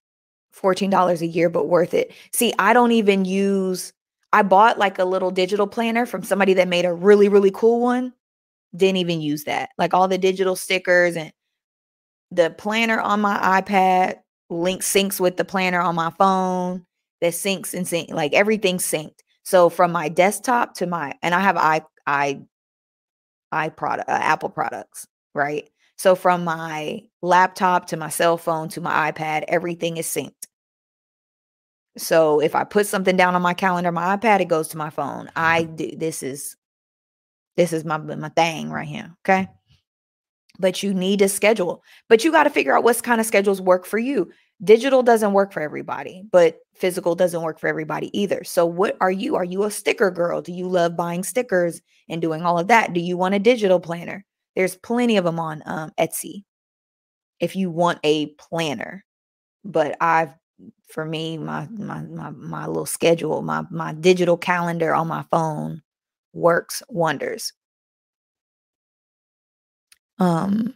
[0.52, 2.12] $14 a year, but worth it.
[2.32, 3.92] See, I don't even use,
[4.32, 7.80] I bought like a little digital planner from somebody that made a really, really cool
[7.80, 8.12] one.
[8.76, 9.70] Didn't even use that.
[9.78, 11.32] Like all the digital stickers and
[12.32, 14.16] the planner on my iPad
[14.50, 16.84] link syncs with the planner on my phone
[17.20, 19.20] that syncs and sync like everything synced.
[19.42, 22.40] So from my desktop to my and I have i i
[23.52, 25.68] i product uh, Apple products, right?
[25.96, 30.46] So from my laptop to my cell phone to my iPad, everything is synced.
[31.98, 34.90] So if I put something down on my calendar, my iPad, it goes to my
[34.90, 35.30] phone.
[35.36, 36.56] I do this is
[37.56, 39.14] this is my my thing right here.
[39.24, 39.48] Okay.
[40.58, 41.82] But you need a schedule.
[42.08, 44.30] But you got to figure out what kind of schedules work for you.
[44.62, 48.44] Digital doesn't work for everybody, but physical doesn't work for everybody either.
[48.44, 49.36] So what are you?
[49.36, 50.42] Are you a sticker girl?
[50.42, 52.92] Do you love buying stickers and doing all of that?
[52.92, 54.24] Do you want a digital planner?
[54.56, 56.44] There's plenty of them on um, Etsy
[57.40, 59.04] if you want a planner.
[59.64, 60.34] But I've
[60.88, 65.82] for me, my my my my little schedule, my my digital calendar on my phone
[66.32, 67.52] works wonders.
[70.18, 70.74] Um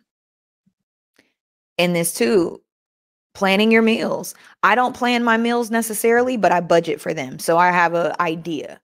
[1.79, 2.63] and this too,
[3.35, 4.35] planning your meals.
[4.63, 7.39] I don't plan my meals necessarily, but I budget for them.
[7.39, 8.81] So I have an idea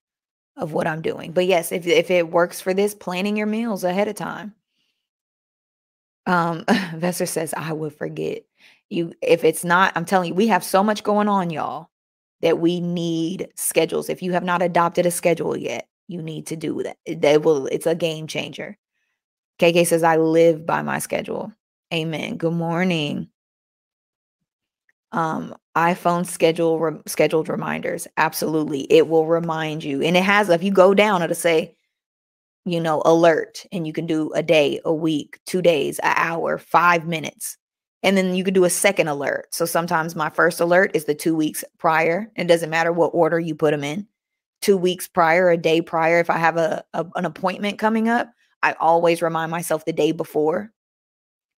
[0.57, 1.33] of what I'm doing.
[1.33, 4.55] But yes, if if it works for this, planning your meals ahead of time.
[6.27, 8.43] Um, Vesser says I would forget.
[8.91, 11.89] You if it's not, I'm telling you, we have so much going on, y'all,
[12.43, 14.09] that we need schedules.
[14.09, 16.97] If you have not adopted a schedule yet, you need to do that.
[17.23, 18.77] That will it's a game changer.
[19.61, 21.53] KK says I live by my schedule.
[21.93, 22.37] Amen.
[22.37, 23.29] Good morning.
[25.13, 28.07] Um, iPhone schedule re- scheduled reminders.
[28.17, 28.83] Absolutely.
[28.93, 30.03] It will remind you.
[30.03, 31.77] And it has if you go down, it'll say,
[32.65, 36.59] you know, alert, and you can do a day, a week, two days, an hour,
[36.59, 37.57] five minutes.
[38.03, 39.49] And then you could do a second alert.
[39.51, 42.31] So sometimes my first alert is the two weeks prior.
[42.37, 44.07] It doesn't matter what order you put them in.
[44.63, 46.21] Two weeks prior, a day prior.
[46.21, 48.31] If I have a, a an appointment coming up,
[48.63, 50.71] I always remind myself the day before.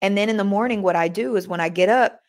[0.02, 2.20] And then in the morning, what I do is when I get up,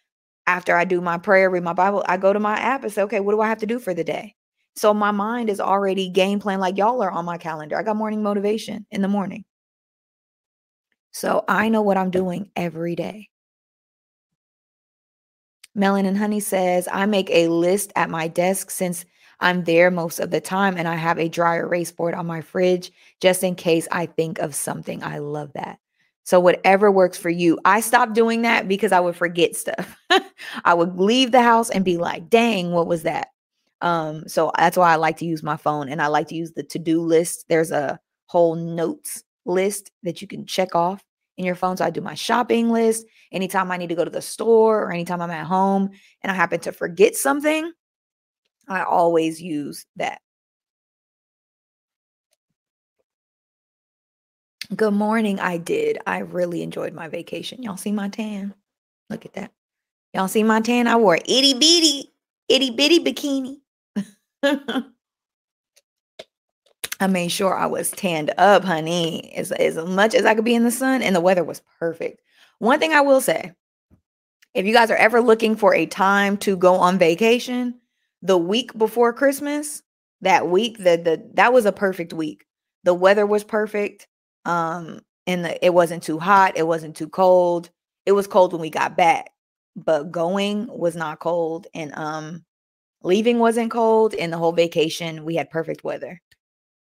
[0.46, 3.02] after I do my prayer, read my Bible, I go to my app and say,
[3.02, 4.34] okay, what do I have to do for the day?
[4.74, 7.78] So my mind is already game plan like y'all are on my calendar.
[7.78, 9.44] I got morning motivation in the morning.
[11.12, 13.28] So I know what I'm doing every day.
[15.74, 19.04] Melon and Honey says, I make a list at my desk since
[19.40, 22.40] I'm there most of the time and I have a dry erase board on my
[22.40, 25.02] fridge just in case I think of something.
[25.02, 25.78] I love that.
[26.24, 27.58] So, whatever works for you.
[27.64, 29.96] I stopped doing that because I would forget stuff.
[30.64, 33.28] I would leave the house and be like, dang, what was that?
[33.80, 36.52] Um, so that's why I like to use my phone and I like to use
[36.52, 37.46] the to-do list.
[37.48, 41.02] There's a whole notes list that you can check off
[41.36, 41.76] in your phone.
[41.76, 44.92] So I do my shopping list anytime I need to go to the store or
[44.92, 45.90] anytime I'm at home
[46.22, 47.72] and I happen to forget something,
[48.68, 50.20] I always use that.
[54.76, 55.38] Good morning.
[55.38, 55.98] I did.
[56.06, 57.62] I really enjoyed my vacation.
[57.62, 58.54] Y'all see my tan?
[59.10, 59.50] Look at that.
[60.14, 60.86] Y'all see my tan?
[60.86, 62.10] I wore itty bitty,
[62.48, 63.56] itty bitty bikini.
[67.00, 70.54] I made sure I was tanned up, honey, as, as much as I could be
[70.54, 72.22] in the sun, and the weather was perfect.
[72.58, 73.52] One thing I will say
[74.54, 77.80] if you guys are ever looking for a time to go on vacation,
[78.22, 79.82] the week before Christmas,
[80.20, 82.44] that week, the, the that was a perfect week.
[82.84, 84.06] The weather was perfect.
[84.44, 87.70] Um, and the, it wasn't too hot, it wasn't too cold.
[88.06, 89.30] It was cold when we got back,
[89.76, 91.66] but going was not cold.
[91.74, 92.44] And um
[93.02, 94.14] leaving wasn't cold.
[94.14, 96.20] And the whole vacation, we had perfect weather.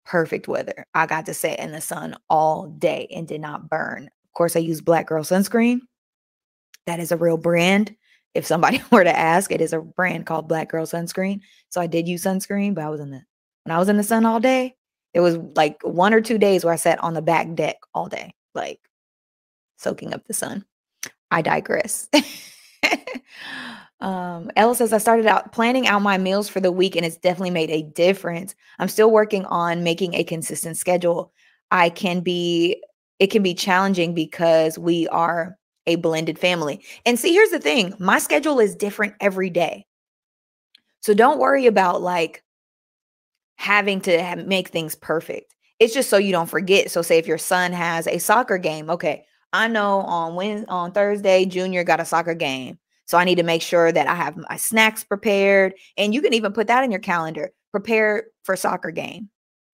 [0.04, 0.86] Perfect weather.
[0.94, 4.04] I got to sit in the sun all day and did not burn.
[4.04, 5.80] Of course, I use Black Girl sunscreen.
[6.86, 7.94] That is a real brand.
[8.34, 11.40] If somebody were to ask, it is a brand called Black Girl Sunscreen.
[11.70, 13.22] So I did use sunscreen, but I was in the
[13.64, 14.76] when I was in the sun all day,
[15.14, 18.08] it was like one or two days where I sat on the back deck all
[18.08, 18.80] day, like
[19.78, 20.64] soaking up the sun.
[21.30, 22.08] I digress.
[24.00, 27.16] um, Ella says, I started out planning out my meals for the week and it's
[27.16, 28.56] definitely made a difference.
[28.80, 31.32] I'm still working on making a consistent schedule.
[31.70, 32.82] I can be,
[33.20, 36.84] it can be challenging because we are a blended family.
[37.06, 39.86] And see, here's the thing my schedule is different every day.
[41.00, 42.42] So don't worry about like
[43.56, 45.54] having to make things perfect.
[45.80, 46.90] It's just so you don't forget.
[46.90, 50.92] So, say if your son has a soccer game, okay, I know on when on
[50.92, 52.78] Thursday, Junior got a soccer game.
[53.06, 55.74] So I need to make sure that I have my snacks prepared.
[55.98, 57.50] And you can even put that in your calendar.
[57.70, 59.28] Prepare for soccer game,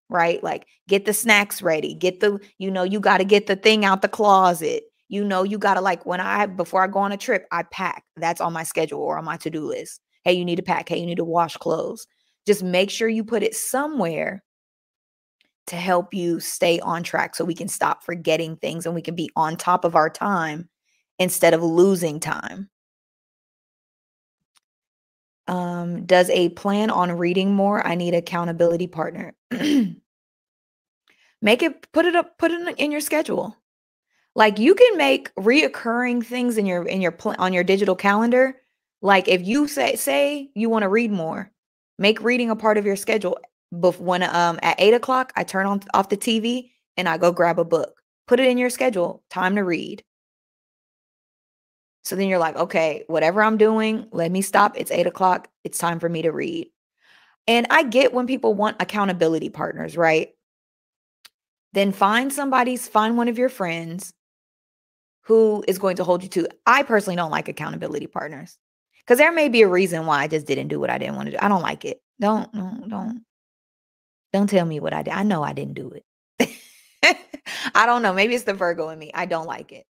[0.08, 0.42] right?
[0.42, 1.94] Like get the snacks ready.
[1.94, 5.42] Get the, you know, you got to get the thing out the closet you know
[5.42, 8.40] you got to like when i before i go on a trip i pack that's
[8.40, 11.04] on my schedule or on my to-do list hey you need to pack hey you
[11.04, 12.06] need to wash clothes
[12.50, 14.42] just make sure you put it somewhere
[15.68, 19.14] to help you stay on track so we can stop forgetting things and we can
[19.14, 20.68] be on top of our time
[21.20, 22.68] instead of losing time.
[25.46, 29.32] Um, does a plan on reading more i need accountability partner.
[31.42, 33.56] Make it put it up put it in your schedule.
[34.34, 38.56] Like you can make reoccurring things in your in your pl- on your digital calendar.
[39.02, 41.52] Like if you say say you want to read more,
[42.00, 43.38] make reading a part of your schedule.
[43.70, 47.30] But when um at eight o'clock, I turn on off the TV and I go
[47.30, 48.02] grab a book.
[48.26, 49.22] Put it in your schedule.
[49.30, 50.02] Time to read.
[52.02, 54.76] So then you're like, okay, whatever I'm doing, let me stop.
[54.76, 55.48] It's eight o'clock.
[55.62, 56.70] It's time for me to read.
[57.46, 60.30] And I get when people want accountability partners, right?
[61.72, 64.12] Then find somebody's, find one of your friends
[65.24, 66.48] who is going to hold you to.
[66.66, 68.58] I personally don't like accountability partners
[69.10, 71.26] because there may be a reason why I just didn't do what I didn't want
[71.26, 71.38] to do.
[71.42, 72.00] I don't like it.
[72.20, 73.24] Don't, don't, don't,
[74.32, 75.12] don't tell me what I did.
[75.12, 75.98] I know I didn't do
[76.38, 76.54] it.
[77.74, 78.12] I don't know.
[78.12, 79.10] Maybe it's the Virgo in me.
[79.12, 79.84] I don't like it.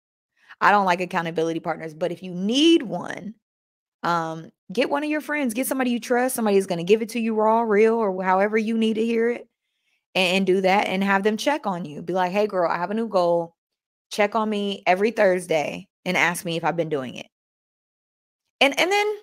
[0.61, 1.93] I don't like accountability partners.
[1.93, 3.33] But if you need one,
[4.03, 7.01] um, get one of your friends, get somebody you trust, somebody who's going to give
[7.01, 9.49] it to you raw, real, or however you need to hear it,
[10.15, 12.01] and, and do that and have them check on you.
[12.01, 13.53] Be like, hey, girl, I have a new goal
[14.13, 17.27] check on me every Thursday and ask me if I've been doing it.
[18.61, 19.15] And and then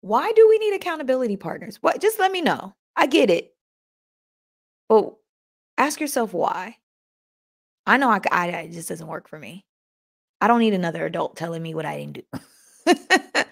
[0.00, 1.78] why do we need accountability partners?
[1.80, 2.74] What just let me know.
[2.96, 3.54] I get it.
[4.88, 5.14] But
[5.78, 6.76] ask yourself why.
[7.86, 9.64] I know I, I it just doesn't work for me.
[10.40, 12.24] I don't need another adult telling me what I didn't do.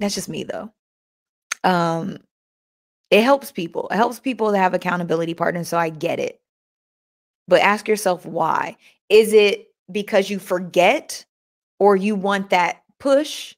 [0.00, 0.72] That's just me though.
[1.64, 2.18] Um
[3.10, 3.88] it helps people.
[3.90, 6.40] It helps people to have accountability partners so I get it.
[7.48, 8.76] But ask yourself why.
[9.08, 11.24] Is it because you forget
[11.80, 13.56] or you want that push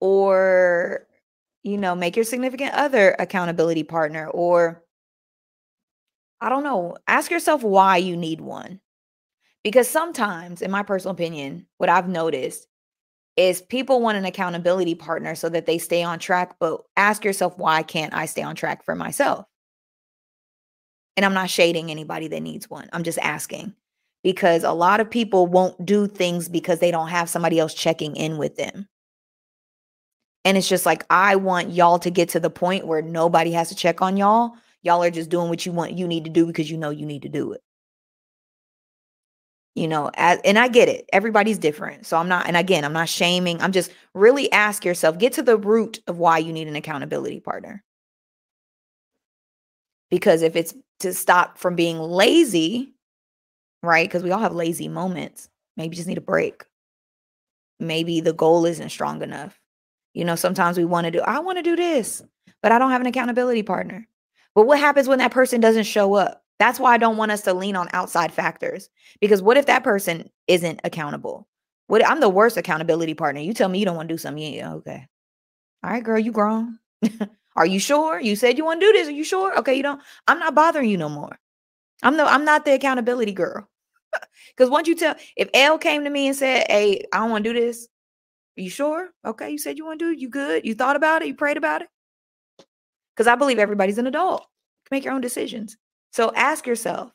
[0.00, 1.06] or
[1.62, 4.82] you know, make your significant other accountability partner or
[6.40, 8.80] I don't know, ask yourself why you need one.
[9.62, 12.66] Because sometimes, in my personal opinion, what I've noticed
[13.36, 17.56] is people want an accountability partner so that they stay on track, but ask yourself,
[17.56, 19.46] why can't I stay on track for myself?
[21.16, 22.88] And I'm not shading anybody that needs one.
[22.92, 23.74] I'm just asking.
[24.22, 28.16] Because a lot of people won't do things because they don't have somebody else checking
[28.16, 28.88] in with them.
[30.44, 33.68] And it's just like, I want y'all to get to the point where nobody has
[33.68, 34.52] to check on y'all.
[34.82, 37.06] Y'all are just doing what you want, you need to do because you know you
[37.06, 37.62] need to do it.
[39.74, 41.08] You know, as, and I get it.
[41.12, 42.04] Everybody's different.
[42.04, 43.60] So I'm not, and again, I'm not shaming.
[43.62, 47.40] I'm just really ask yourself, get to the root of why you need an accountability
[47.40, 47.82] partner.
[50.10, 52.92] Because if it's to stop from being lazy,
[53.82, 54.08] right?
[54.08, 55.48] Because we all have lazy moments.
[55.76, 56.64] Maybe just need a break.
[57.80, 59.58] Maybe the goal isn't strong enough.
[60.14, 62.22] You know, sometimes we want to do, I want to do this,
[62.62, 64.06] but I don't have an accountability partner.
[64.54, 66.42] But what happens when that person doesn't show up?
[66.58, 68.88] That's why I don't want us to lean on outside factors.
[69.20, 71.48] Because what if that person isn't accountable?
[71.88, 73.40] What I'm the worst accountability partner.
[73.40, 74.54] You tell me you don't want to do something.
[74.54, 75.08] Yeah, okay.
[75.82, 76.78] All right, girl, you grown.
[77.56, 78.20] Are you sure?
[78.20, 79.08] You said you want to do this.
[79.08, 79.58] Are you sure?
[79.58, 80.00] Okay, you don't.
[80.26, 81.38] I'm not bothering you no more.
[82.02, 83.68] I'm no, I'm not the accountability girl.
[84.56, 87.44] Because once you tell, if L came to me and said, "Hey, I don't want
[87.44, 87.88] to do this,"
[88.58, 89.10] are you sure?
[89.24, 90.18] Okay, you said you want to do it.
[90.20, 90.64] You good?
[90.66, 91.28] You thought about it?
[91.28, 91.88] You prayed about it?
[93.16, 94.46] Because I believe everybody's an adult.
[94.90, 95.76] Make your own decisions.
[96.12, 97.12] So ask yourself,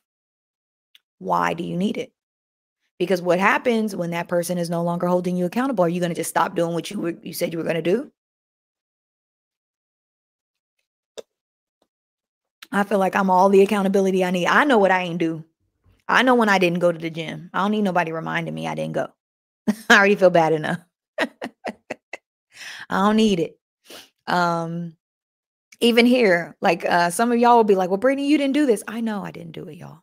[1.20, 2.12] why do you need it?
[3.00, 5.84] Because what happens when that person is no longer holding you accountable?
[5.86, 7.76] Are you going to just stop doing what you were, you said you were going
[7.76, 8.12] to do?
[12.72, 14.48] I feel like I'm all the accountability I need.
[14.48, 15.44] I know what I ain't do.
[16.08, 17.50] I know when I didn't go to the gym.
[17.54, 19.08] I don't need nobody reminding me I didn't go.
[19.90, 20.80] I already feel bad enough.
[21.20, 21.28] I
[22.90, 23.60] don't need it.
[24.28, 24.96] Um,
[25.80, 28.66] even here, like uh, some of y'all will be like, "Well, Brittany, you didn't do
[28.66, 30.00] this." I know I didn't do it, y'all.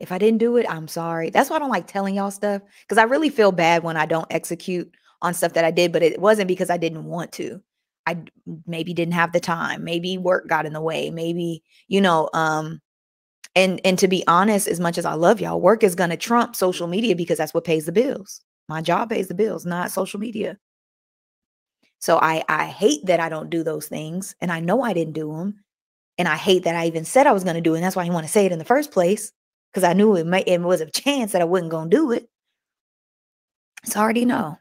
[0.00, 1.30] If I didn't do it, I'm sorry.
[1.30, 4.06] That's why I don't like telling y'all stuff because I really feel bad when I
[4.06, 4.92] don't execute
[5.22, 7.60] on stuff that I did, but it wasn't because I didn't want to.
[8.06, 8.18] I
[8.66, 9.84] maybe didn't have the time.
[9.84, 11.10] Maybe work got in the way.
[11.10, 12.80] Maybe, you know, um
[13.56, 16.56] and and to be honest, as much as I love y'all, work is to trump
[16.56, 18.40] social media because that's what pays the bills.
[18.68, 20.58] My job pays the bills, not social media.
[22.00, 25.14] So I I hate that I don't do those things and I know I didn't
[25.14, 25.64] do them.
[26.18, 27.78] And I hate that I even said I was going to do it.
[27.78, 29.32] And that's why I want to say it in the first place
[29.72, 32.12] because I knew it, may, it was a chance that I wasn't going to do
[32.12, 32.28] it.
[33.82, 34.58] It's already know.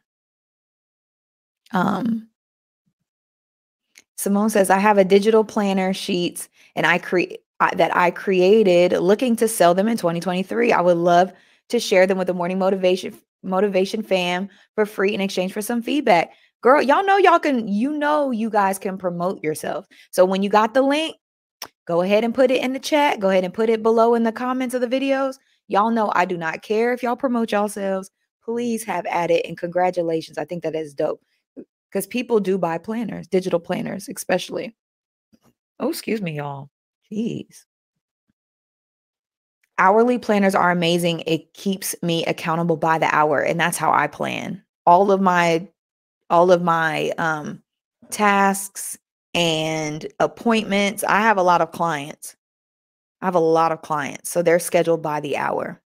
[1.71, 2.29] Um,
[4.17, 9.35] Simone says, I have a digital planner sheets and I create that I created looking
[9.37, 10.71] to sell them in 2023.
[10.71, 11.31] I would love
[11.69, 15.81] to share them with the morning motivation motivation fam for free in exchange for some
[15.81, 16.31] feedback.
[16.61, 19.85] Girl, y'all know y'all can you know you guys can promote yourself.
[20.11, 21.17] So when you got the link,
[21.85, 23.19] go ahead and put it in the chat.
[23.19, 25.35] Go ahead and put it below in the comments of the videos.
[25.67, 28.09] Y'all know I do not care if y'all promote yourselves.
[28.43, 30.37] Please have at it and congratulations.
[30.37, 31.21] I think that is dope
[31.89, 34.75] because people do buy planners, digital planners, especially.
[35.79, 36.69] Oh, excuse me, y'all.
[37.13, 37.65] Jeez.
[39.77, 41.23] Hourly planners are amazing.
[41.25, 44.63] It keeps me accountable by the hour, and that's how I plan.
[44.85, 45.67] All of my
[46.29, 47.61] all of my um
[48.09, 48.97] tasks
[49.33, 51.03] and appointments.
[51.03, 52.35] I have a lot of clients.
[53.21, 54.29] I have a lot of clients.
[54.29, 55.81] So they're scheduled by the hour.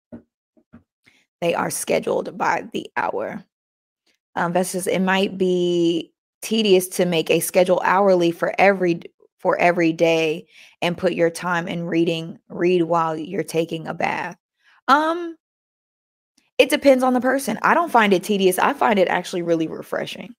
[1.40, 3.44] They are scheduled by the hour.
[4.34, 9.00] Um, that's it might be tedious to make a schedule hourly for every
[9.44, 10.46] for every day
[10.80, 14.38] and put your time in reading read while you're taking a bath.
[14.88, 15.36] Um
[16.56, 17.58] it depends on the person.
[17.60, 18.58] I don't find it tedious.
[18.58, 20.34] I find it actually really refreshing.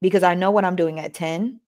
[0.00, 1.60] Because I know what I'm doing at 10.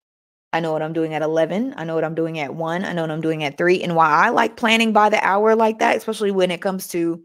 [0.54, 1.74] I know what I'm doing at 11.
[1.76, 2.84] I know what I'm doing at 1.
[2.84, 3.82] I know what I'm doing at 3.
[3.82, 7.22] And why I like planning by the hour like that, especially when it comes to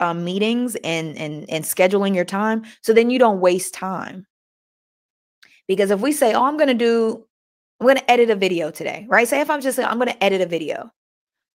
[0.00, 4.26] um, meetings and and and scheduling your time so then you don't waste time
[5.66, 7.26] because if we say oh i'm going to do
[7.80, 10.24] i'm going to edit a video today right say if i'm just i'm going to
[10.24, 10.90] edit a video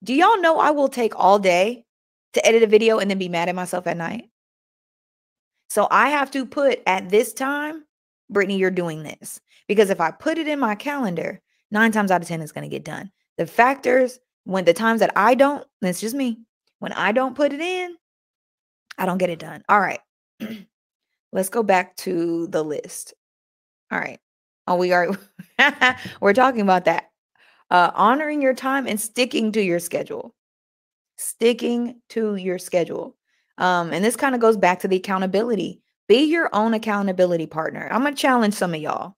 [0.04, 1.86] do y'all know i will take all day
[2.34, 4.30] to edit a video and then be mad at myself at night
[5.70, 7.84] so i have to put at this time
[8.30, 12.22] brittany you're doing this because if i put it in my calendar nine times out
[12.22, 15.66] of ten it's going to get done the factors when the times that i don't
[15.82, 16.40] that's just me
[16.80, 17.96] when i don't put it in
[18.98, 19.64] I don't get it done.
[19.70, 20.00] All right.
[21.32, 23.14] Let's go back to the list.
[23.91, 24.20] All right.
[24.68, 25.09] Oh, we are
[26.22, 27.09] we're talking about that.
[27.70, 30.34] Uh honoring your time and sticking to your schedule.
[31.18, 33.16] Sticking to your schedule.
[33.57, 35.82] Um and this kind of goes back to the accountability.
[36.07, 37.88] Be your own accountability partner.
[37.91, 39.16] I'm to challenge some of y'all.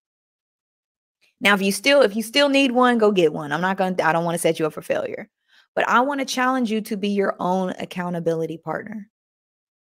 [1.41, 3.51] Now, if you still if you still need one, go get one.
[3.51, 5.29] I'm not going to I don't want to set you up for failure.
[5.75, 9.09] But I want to challenge you to be your own accountability partner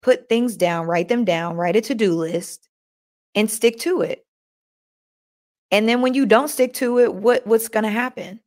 [0.03, 2.69] put things down, write them down, write a to do list,
[3.33, 4.25] and stick to it.
[5.73, 8.39] And then when you don't stick to it, what what's going to happen?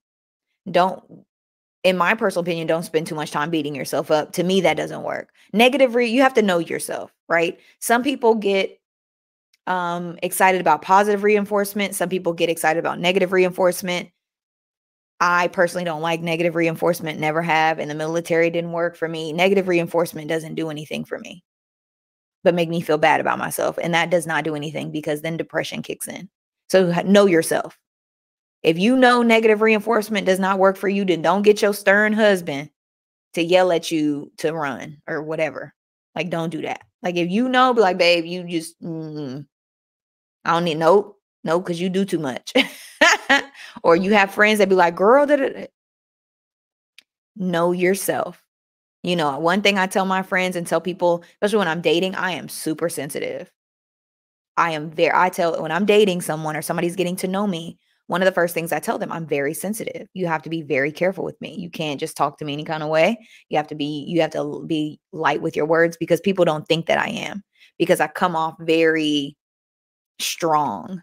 [0.70, 1.02] Don't
[1.84, 4.32] in my personal opinion, don't spend too much time beating yourself up.
[4.32, 5.30] To me, that doesn't work.
[5.52, 7.60] Negative, re- you have to know yourself, right?
[7.78, 8.80] Some people get
[9.68, 11.94] um, excited about positive reinforcement.
[11.94, 14.10] Some people get excited about negative reinforcement.
[15.20, 17.78] I personally don't like negative reinforcement, never have.
[17.78, 19.32] In the military, didn't work for me.
[19.32, 21.44] Negative reinforcement doesn't do anything for me,
[22.42, 23.78] but make me feel bad about myself.
[23.80, 26.28] And that does not do anything because then depression kicks in.
[26.70, 27.78] So know yourself.
[28.62, 32.12] If you know negative reinforcement does not work for you, then don't get your stern
[32.12, 32.70] husband
[33.34, 35.74] to yell at you to run or whatever.
[36.14, 36.82] Like, don't do that.
[37.02, 39.46] Like, if you know, be like, babe, you just, mm,
[40.44, 42.52] I don't need, nope, nope, because you do too much.
[43.82, 45.70] or you have friends that be like, girl, that
[47.36, 48.42] know yourself.
[49.02, 52.14] You know, one thing I tell my friends and tell people, especially when I'm dating,
[52.16, 53.50] I am super sensitive.
[54.56, 57.78] I am very, I tell when I'm dating someone or somebody's getting to know me,
[58.06, 60.08] one of the first things I tell them, I'm very sensitive.
[60.14, 61.56] You have to be very careful with me.
[61.56, 63.18] You can't just talk to me any kind of way.
[63.48, 66.66] You have to be, you have to be light with your words because people don't
[66.68, 67.42] think that I am
[67.78, 69.36] because I come off very
[70.20, 71.02] strong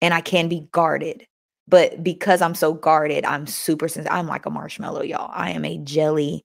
[0.00, 1.26] and I can be guarded.
[1.68, 4.16] But because I'm so guarded, I'm super sensitive.
[4.16, 5.30] I'm like a marshmallow, y'all.
[5.32, 6.44] I am a jelly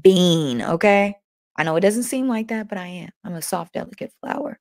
[0.00, 0.62] bean.
[0.62, 1.16] Okay.
[1.56, 3.10] I know it doesn't seem like that, but I am.
[3.24, 4.58] I'm a soft, delicate flower.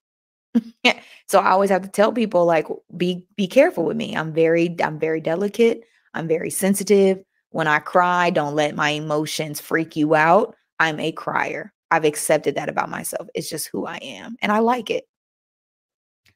[1.28, 4.16] so I always have to tell people like be be careful with me.
[4.16, 5.84] I'm very I'm very delicate.
[6.14, 7.24] I'm very sensitive.
[7.52, 10.56] When I cry, don't let my emotions freak you out.
[10.80, 11.74] I'm a crier.
[11.92, 13.28] I've accepted that about myself.
[13.36, 15.06] It's just who I am and I like it.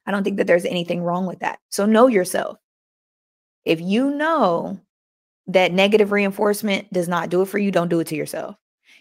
[0.06, 1.58] I don't think that there's anything wrong with that.
[1.70, 2.58] So know yourself.
[3.64, 4.78] If you know
[5.48, 8.56] that negative reinforcement does not do it for you, don't do it to yourself.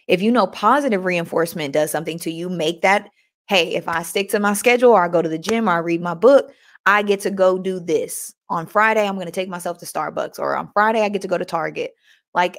[0.07, 3.09] If you know positive reinforcement does something to you, make that
[3.47, 5.77] hey, if I stick to my schedule or I go to the gym or I
[5.77, 6.51] read my book,
[6.85, 8.33] I get to go do this.
[8.49, 11.27] On Friday, I'm going to take myself to Starbucks or on Friday, I get to
[11.27, 11.95] go to Target.
[12.33, 12.57] Like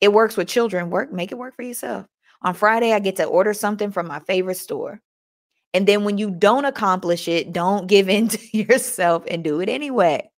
[0.00, 0.90] it works with children.
[0.90, 2.06] Work, make it work for yourself.
[2.42, 5.00] On Friday, I get to order something from my favorite store.
[5.74, 9.68] And then when you don't accomplish it, don't give in to yourself and do it
[9.68, 10.28] anyway.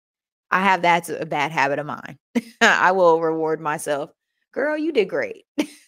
[0.51, 2.19] I have that's a bad habit of mine.
[2.61, 4.11] I will reward myself.
[4.53, 5.45] Girl, you did great.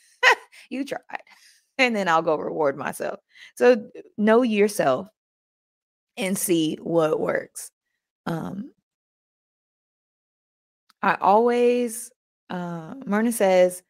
[0.70, 1.22] you tried.
[1.79, 3.20] And then I'll go reward myself.
[3.57, 5.09] So know yourself
[6.16, 7.70] and see what works.
[8.24, 8.72] Um,
[11.03, 12.11] I always,
[12.51, 13.83] uh, Myrna says,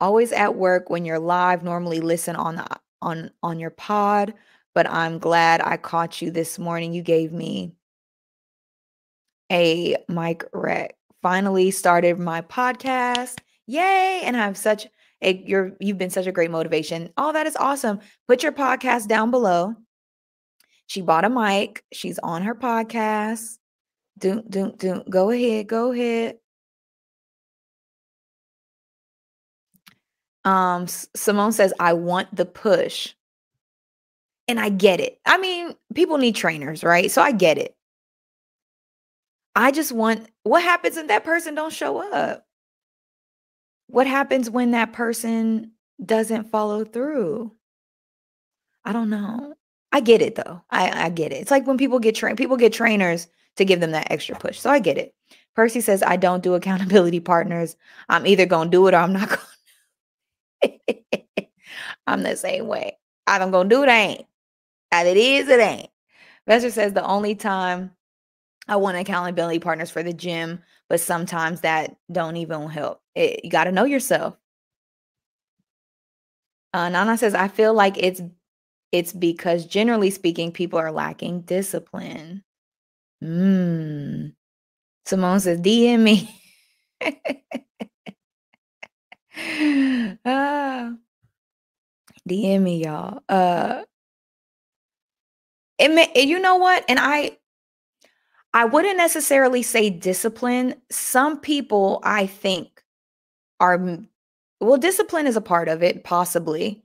[0.00, 2.66] always at work when you're live, normally listen on the
[3.02, 4.34] on on your pod,
[4.74, 6.92] but I'm glad I caught you this morning.
[6.92, 7.72] You gave me
[9.50, 10.96] a mic rec.
[11.22, 13.38] Finally started my podcast.
[13.66, 14.22] Yay!
[14.24, 14.86] And I have such
[15.20, 17.10] it, you're you've been such a great motivation.
[17.16, 18.00] All that is awesome.
[18.28, 19.74] Put your podcast down below.
[20.86, 21.84] She bought a mic.
[21.92, 23.58] She's on her podcast.
[24.18, 25.02] Do do do.
[25.08, 25.66] Go ahead.
[25.68, 26.36] Go ahead.
[30.44, 33.12] Um, Simone says, I want the push.
[34.48, 35.18] And I get it.
[35.26, 37.10] I mean, people need trainers, right?
[37.10, 37.74] So I get it.
[39.56, 42.46] I just want what happens if that person don't show up?
[43.88, 45.72] What happens when that person
[46.04, 47.52] doesn't follow through?
[48.84, 49.54] I don't know.
[49.92, 50.62] I get it though.
[50.70, 51.36] I, I get it.
[51.36, 54.58] It's like when people get trained, people get trainers to give them that extra push.
[54.58, 55.14] So I get it.
[55.54, 57.76] Percy says, I don't do accountability partners.
[58.08, 59.30] I'm either to do it or I'm not
[60.62, 60.78] to.
[62.06, 62.98] I'm the same way.
[63.26, 64.26] I'm going to do it, I ain't.
[64.92, 65.90] Either it is, it ain't.
[66.48, 67.90] Vester says, the only time
[68.68, 73.00] I want accountability partners for the gym, but sometimes that don't even help.
[73.16, 74.36] It, you got to know yourself.
[76.72, 78.20] Uh, Nana says, I feel like it's
[78.92, 82.44] it's because generally speaking, people are lacking discipline.
[83.20, 84.26] Hmm.
[85.06, 86.40] Simone says, DM me.
[90.24, 90.92] ah,
[92.28, 93.20] DM me, y'all.
[93.28, 93.82] Uh,
[95.78, 96.84] it may, you know what?
[96.88, 97.38] And I
[98.52, 100.74] I wouldn't necessarily say discipline.
[100.90, 102.75] Some people, I think,
[103.60, 103.98] are,
[104.60, 106.82] well, discipline is a part of it, possibly.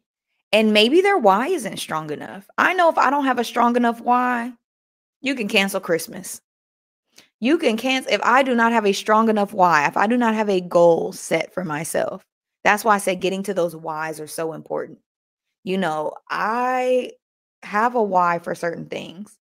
[0.52, 2.48] And maybe their why isn't strong enough.
[2.58, 4.54] I know if I don't have a strong enough why,
[5.22, 6.42] you can cancel Christmas.
[7.40, 10.18] You can cancel, if I do not have a strong enough why, if I do
[10.18, 12.24] not have a goal set for myself,
[12.64, 15.00] that's why I said getting to those whys are so important.
[15.64, 17.12] You know, I
[17.64, 19.38] have a why for certain things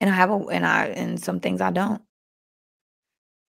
[0.00, 2.02] and I have a and I and some things I don't.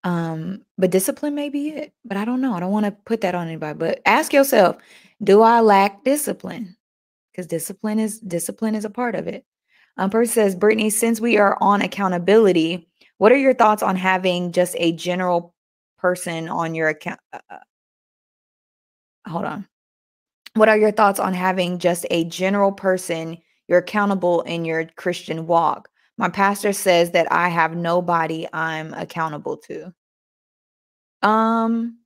[0.07, 1.91] Um, but discipline may be it.
[2.05, 2.53] But I don't know.
[2.53, 3.77] I don't want to put that on anybody.
[3.77, 4.77] But ask yourself,
[5.21, 6.77] do I lack discipline?
[7.31, 9.43] Because discipline is discipline is a part of it.
[9.97, 12.87] Um, person says, Brittany, since we are on accountability,
[13.17, 15.53] what are your thoughts on having just a general
[15.97, 17.19] person on your account?
[17.33, 17.57] Uh, uh,
[19.27, 19.67] hold on.
[20.53, 25.47] What are your thoughts on having just a general person you're accountable in your Christian
[25.47, 25.89] walk?
[26.17, 29.93] My pastor says that I have nobody I'm accountable to.
[31.21, 31.99] Um,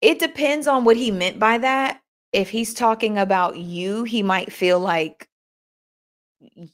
[0.00, 2.00] it depends on what he meant by that.
[2.32, 5.28] If he's talking about you, he might feel like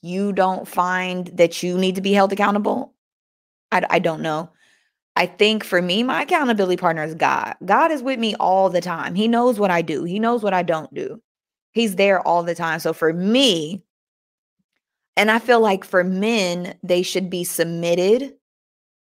[0.03, 2.95] you don't find that you need to be held accountable.
[3.71, 4.51] I, I don't know.
[5.15, 7.55] I think for me, my accountability partner is God.
[7.65, 9.15] God is with me all the time.
[9.15, 11.23] He knows what I do, He knows what I don't do.
[11.73, 12.81] He's there all the time.
[12.81, 13.83] So for me,
[15.17, 18.35] and I feel like for men, they should be submitted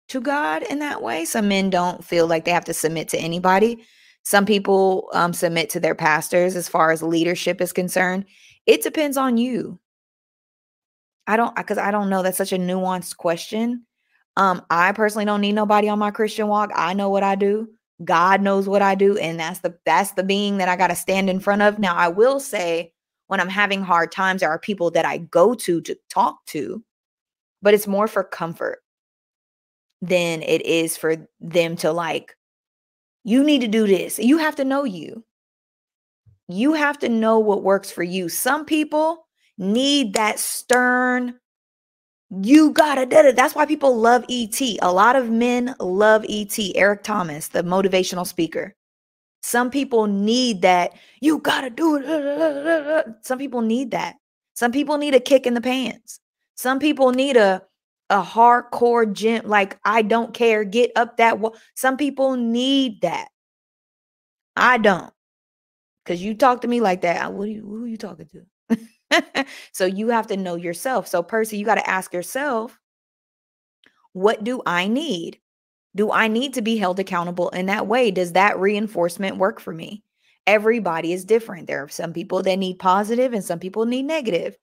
[0.09, 1.25] to God in that way.
[1.25, 3.85] Some men don't feel like they have to submit to anybody.
[4.23, 8.25] Some people um, submit to their pastors as far as leadership is concerned.
[8.65, 9.79] It depends on you.
[11.25, 12.23] I don't, because I don't know.
[12.23, 13.85] That's such a nuanced question.
[14.35, 16.71] Um, I personally don't need nobody on my Christian walk.
[16.75, 17.69] I know what I do.
[18.03, 20.95] God knows what I do, and that's the that's the being that I got to
[20.95, 21.79] stand in front of.
[21.79, 22.93] Now, I will say,
[23.27, 26.81] when I'm having hard times, there are people that I go to to talk to,
[27.61, 28.81] but it's more for comfort
[30.01, 32.35] than it is for them to like,
[33.23, 34.17] you need to do this.
[34.19, 35.23] You have to know you.
[36.47, 38.29] You have to know what works for you.
[38.29, 39.27] Some people
[39.57, 41.35] need that stern,
[42.41, 43.35] you gotta do it.
[43.35, 44.59] That's why people love ET.
[44.81, 46.57] A lot of men love ET.
[46.75, 48.75] Eric Thomas, the motivational speaker.
[49.41, 50.91] Some people need that.
[51.21, 53.05] You gotta do it.
[53.21, 54.15] Some people need that.
[54.53, 56.19] Some people need a kick in the pants.
[56.55, 57.63] Some people need a
[58.09, 59.47] a hardcore gym.
[59.47, 60.63] Like I don't care.
[60.63, 61.55] Get up that wall.
[61.75, 63.29] Some people need that.
[64.55, 65.13] I don't.
[66.05, 67.21] Cause you talk to me like that.
[67.21, 67.61] I, What are you?
[67.61, 68.41] Who are you talking to?
[69.71, 71.07] so you have to know yourself.
[71.07, 72.79] So, Percy, you got to ask yourself,
[74.13, 75.39] what do I need?
[75.95, 78.11] Do I need to be held accountable in that way?
[78.11, 80.03] Does that reinforcement work for me?
[80.47, 81.67] Everybody is different.
[81.67, 84.57] There are some people that need positive and some people need negative.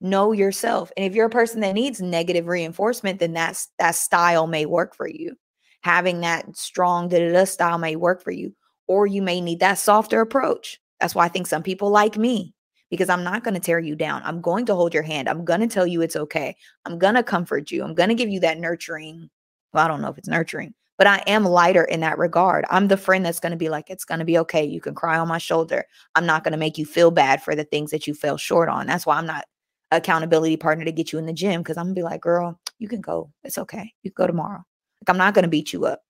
[0.00, 0.90] Know yourself.
[0.96, 4.94] And if you're a person that needs negative reinforcement, then that's that style may work
[4.94, 5.36] for you.
[5.82, 7.10] Having that strong
[7.46, 8.54] style may work for you.
[8.88, 10.80] Or you may need that softer approach.
[11.00, 12.54] That's why I think some people like me
[12.90, 14.20] because I'm not going to tear you down.
[14.24, 15.28] I'm going to hold your hand.
[15.28, 16.56] I'm going to tell you it's okay.
[16.84, 17.84] I'm going to comfort you.
[17.84, 19.30] I'm going to give you that nurturing.
[19.72, 22.64] Well, I don't know if it's nurturing, but I am lighter in that regard.
[22.68, 24.64] I'm the friend that's going to be like, it's going to be okay.
[24.64, 25.84] You can cry on my shoulder.
[26.16, 28.68] I'm not going to make you feel bad for the things that you fell short
[28.68, 28.88] on.
[28.88, 29.44] That's why I'm not
[29.90, 32.88] accountability partner to get you in the gym because I'm to be like, girl, you
[32.88, 33.30] can go.
[33.44, 33.92] It's okay.
[34.02, 34.62] You go tomorrow.
[35.00, 36.02] Like, I'm not to beat you up.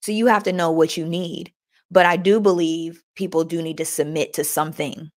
[0.00, 1.52] So you have to know what you need.
[1.90, 5.10] But I do believe people do need to submit to something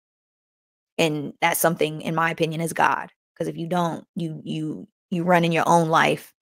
[1.00, 5.24] and that's something in my opinion is god because if you don't you you you
[5.24, 6.34] run in your own life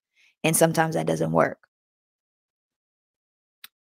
[0.44, 1.60] and sometimes that doesn't work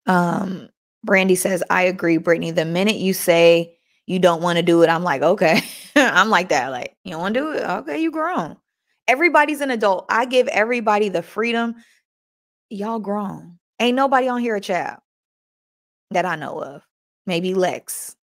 [0.07, 0.69] um
[1.03, 3.77] brandy says i agree brittany the minute you say
[4.09, 5.63] you don't want to do it i'm like okay.
[5.97, 7.63] I'm like that like you don't want to do it?
[7.63, 8.57] Okay you grown.
[9.09, 10.07] Everybody's an adult.
[10.11, 11.77] I give everybody the freedom.
[12.69, 13.59] Y'all grown.
[13.81, 14.99] Ain't nobody on here a child
[16.11, 16.83] that i know of.
[17.27, 18.17] Maybe lex.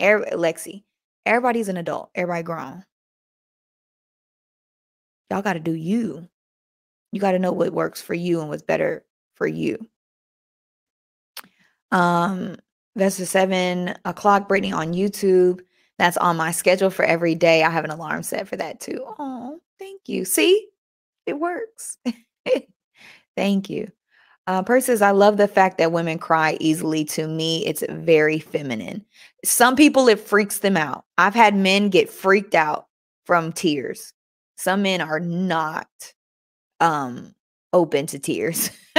[0.00, 0.82] Er- lexi.
[1.24, 2.10] Everybody's an adult.
[2.14, 2.84] Everybody grown.
[5.30, 6.28] Y'all got to do you.
[7.12, 9.78] You got to know what works for you and what's better for you.
[11.90, 12.56] Um,
[12.94, 15.60] that's the seven o'clock Brittany on YouTube.
[15.98, 17.62] That's on my schedule for every day.
[17.62, 19.04] I have an alarm set for that too.
[19.18, 20.24] Oh, thank you.
[20.24, 20.68] See,
[21.26, 21.98] it works.
[23.36, 23.90] thank you.
[24.48, 27.04] Uh, I love the fact that women cry easily.
[27.04, 29.04] To me, it's very feminine.
[29.44, 31.04] Some people, it freaks them out.
[31.16, 32.88] I've had men get freaked out
[33.24, 34.12] from tears.
[34.56, 35.88] Some men are not
[36.80, 37.34] um,
[37.72, 38.70] open to tears.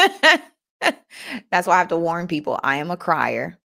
[1.52, 3.58] That's why I have to warn people I am a crier.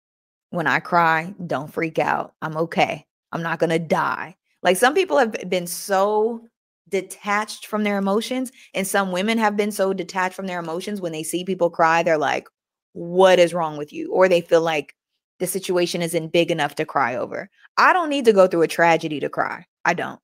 [0.49, 2.33] When I cry, don't freak out.
[2.41, 3.05] I'm okay.
[3.31, 4.35] I'm not going to die.
[4.63, 6.47] Like some people have been so
[6.89, 8.51] detached from their emotions.
[8.73, 12.03] And some women have been so detached from their emotions when they see people cry,
[12.03, 12.47] they're like,
[12.93, 14.11] what is wrong with you?
[14.11, 14.95] Or they feel like
[15.39, 17.49] the situation isn't big enough to cry over.
[17.77, 19.65] I don't need to go through a tragedy to cry.
[19.85, 20.19] I don't.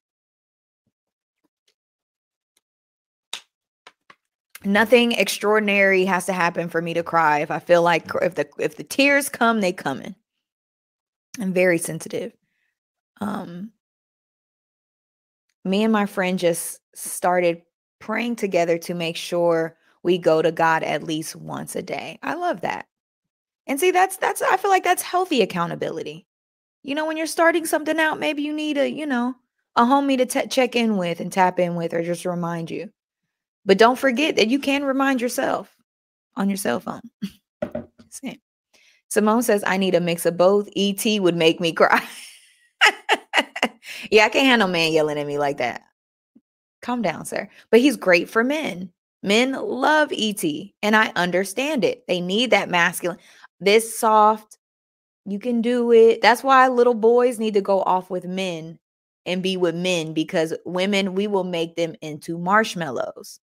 [4.65, 7.39] Nothing extraordinary has to happen for me to cry.
[7.39, 10.15] If I feel like if the if the tears come, they coming.
[11.39, 12.33] I'm very sensitive.
[13.19, 13.71] Um
[15.65, 17.61] me and my friend just started
[17.99, 22.19] praying together to make sure we go to God at least once a day.
[22.21, 22.85] I love that.
[23.65, 26.27] And see that's that's I feel like that's healthy accountability.
[26.83, 29.35] You know, when you're starting something out, maybe you need a, you know,
[29.75, 32.91] a homie to t- check in with and tap in with or just remind you.
[33.65, 35.75] But don't forget that you can remind yourself.
[36.35, 37.01] on your cell phone.
[38.09, 38.39] Same.
[39.09, 40.67] Simone says, I need a mix of both.
[40.75, 42.03] ET would make me cry.
[44.11, 45.81] yeah, I can't handle man yelling at me like that.
[46.81, 47.47] Calm down, sir.
[47.69, 48.91] But he's great for men.
[49.21, 50.43] Men love ET,
[50.81, 52.05] and I understand it.
[52.07, 53.19] They need that masculine,
[53.61, 54.57] this soft,
[55.25, 56.21] you can do it.
[56.21, 58.79] That's why little boys need to go off with men
[59.25, 63.39] and be with men because women, we will make them into marshmallows.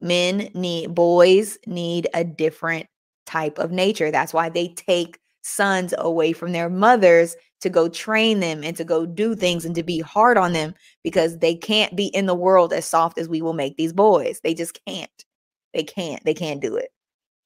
[0.00, 2.86] Men need, boys need a different
[3.24, 4.10] type of nature.
[4.10, 8.84] That's why they take sons away from their mothers to go train them and to
[8.84, 12.34] go do things and to be hard on them because they can't be in the
[12.34, 14.40] world as soft as we will make these boys.
[14.42, 15.24] They just can't.
[15.72, 16.22] They can't.
[16.24, 16.90] They can't do it.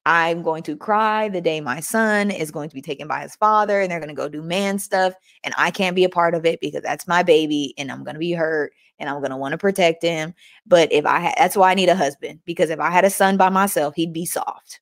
[0.05, 3.35] I'm going to cry the day my son is going to be taken by his
[3.35, 5.13] father and they're going to go do man stuff.
[5.43, 8.15] And I can't be a part of it because that's my baby and I'm going
[8.15, 10.33] to be hurt and I'm going to want to protect him.
[10.65, 13.09] But if I had, that's why I need a husband because if I had a
[13.09, 14.79] son by myself, he'd be soft.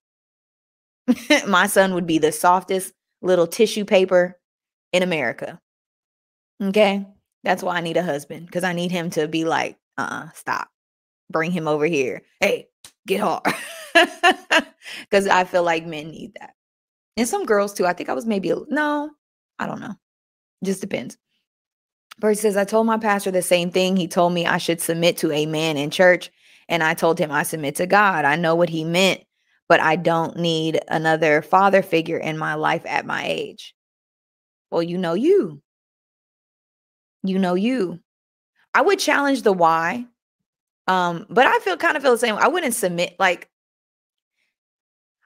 [1.47, 4.37] my son would be the softest little tissue paper
[4.93, 5.59] in America.
[6.61, 7.07] Okay.
[7.43, 10.29] That's why I need a husband because I need him to be like, uh uh-uh,
[10.35, 10.69] stop.
[11.31, 12.21] Bring him over here.
[12.41, 12.67] Hey,
[13.07, 13.43] get hard.
[15.09, 16.55] Because I feel like men need that.
[17.17, 17.85] And some girls too.
[17.85, 19.11] I think I was maybe, a, no,
[19.59, 19.93] I don't know.
[20.63, 21.17] Just depends.
[22.19, 23.95] Bird says, I told my pastor the same thing.
[23.95, 26.31] He told me I should submit to a man in church.
[26.67, 28.25] And I told him I submit to God.
[28.25, 29.21] I know what he meant,
[29.67, 33.73] but I don't need another father figure in my life at my age.
[34.69, 35.61] Well, you know you.
[37.23, 37.99] You know you.
[38.75, 40.05] I would challenge the why.
[40.87, 42.35] Um, but I feel kind of feel the same.
[42.35, 43.49] I wouldn't submit like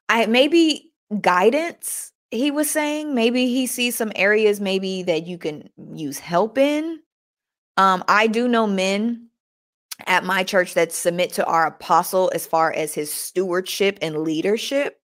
[0.08, 0.92] I maybe
[1.22, 6.58] guidance he was saying maybe he sees some areas maybe that you can use help
[6.58, 7.00] in.
[7.78, 9.30] Um I do know men
[10.08, 15.00] at my church that submit to our apostle as far as his stewardship and leadership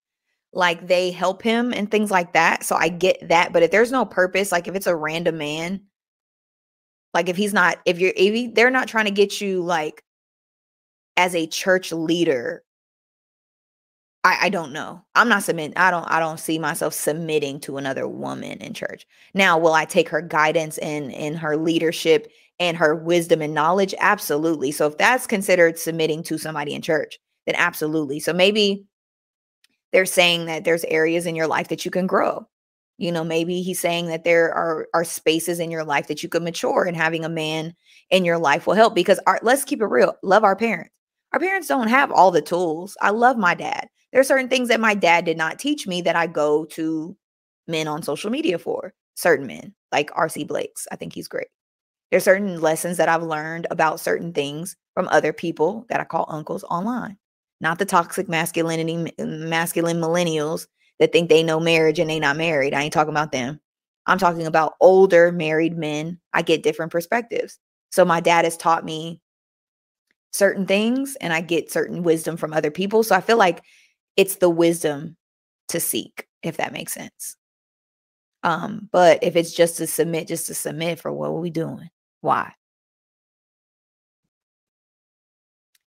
[0.55, 2.65] like they help him and things like that.
[2.65, 3.53] So I get that.
[3.53, 5.83] But if there's no purpose, like if it's a random man,
[7.13, 10.05] like if he's not, if you're, if he, they're not trying to get you like
[11.17, 12.63] as a church leader,
[14.25, 15.05] I, I don't know.
[15.15, 15.77] I'm not submitting.
[15.77, 19.07] I don't, I don't see myself submitting to another woman in church.
[19.35, 23.95] Now, will I take her guidance and, and her leadership and her wisdom and knowledge?
[24.01, 24.73] Absolutely.
[24.73, 28.19] So if that's considered submitting to somebody in church, then absolutely.
[28.19, 28.87] So maybe
[29.93, 32.49] they're saying that there's areas in your life that you can grow.
[32.97, 36.29] You know, maybe he's saying that there are are spaces in your life that you
[36.29, 37.75] could mature and having a man
[38.11, 40.17] in your life will help because our, let's keep it real.
[40.23, 40.91] Love our parents.
[41.33, 42.97] Our parents don't have all the tools.
[43.03, 43.89] I love my dad.
[44.15, 47.15] There are certain things that my dad did not teach me that I go to
[47.69, 48.95] men on social media for.
[49.17, 50.89] Certain men, like RC Blakes.
[50.91, 51.49] I think he's great.
[52.11, 56.25] There's certain lessons that I've learned about certain things from other people that I call
[56.31, 57.19] uncles online
[57.65, 60.67] not the toxic masculinity, masculine millennials
[61.01, 62.75] that think they know marriage and they not married.
[62.75, 63.59] I ain't talking about them.
[64.07, 66.21] I'm talking about older married men.
[66.35, 67.59] I get different perspectives.
[67.91, 69.23] So my dad has taught me
[70.31, 73.03] certain things and I get certain wisdom from other people.
[73.03, 73.63] So I feel like
[74.17, 75.17] it's the wisdom
[75.69, 77.37] to seek, if that makes sense.
[78.43, 81.89] Um, but if it's just to submit, just to submit for what are we doing?
[82.21, 82.53] Why?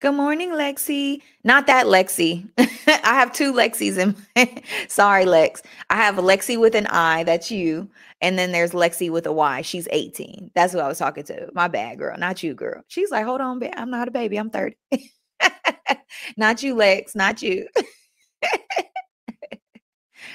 [0.04, 1.22] Good morning, Lexi.
[1.46, 2.48] Not that Lexi.
[2.58, 5.62] I have two Lexis in my, sorry, Lex.
[5.90, 7.90] I have Lexi with an I, that's you.
[8.20, 9.62] And then there's Lexi with a Y.
[9.62, 10.52] She's 18.
[10.56, 11.50] That's who I was talking to.
[11.54, 12.18] My bad, girl.
[12.18, 12.84] Not you, girl.
[12.90, 14.36] She's like, hold on, I'm not a baby.
[14.36, 14.76] I'm 30.
[16.38, 17.16] not you, Lex.
[17.16, 17.68] Not you.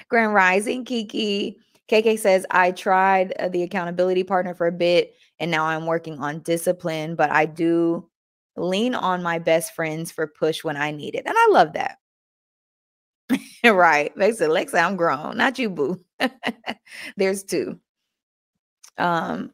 [0.09, 1.59] Grand Rising, Kiki.
[1.91, 6.19] KK says, I tried uh, the accountability partner for a bit and now I'm working
[6.19, 8.09] on discipline, but I do
[8.57, 11.25] lean on my best friends for push when I need it.
[11.27, 11.99] And I love that.
[13.65, 14.15] right.
[14.17, 16.01] Basically, Lexa, I'm grown, not you, boo.
[17.17, 17.79] There's two.
[18.97, 19.53] Um,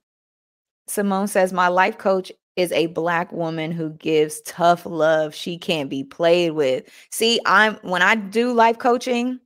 [0.87, 5.35] Simone says, My life coach is a black woman who gives tough love.
[5.35, 6.85] She can't be played with.
[7.11, 9.41] See, I'm when I do life coaching,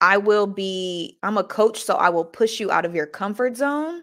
[0.00, 3.56] I will be, I'm a coach, so I will push you out of your comfort
[3.56, 4.02] zone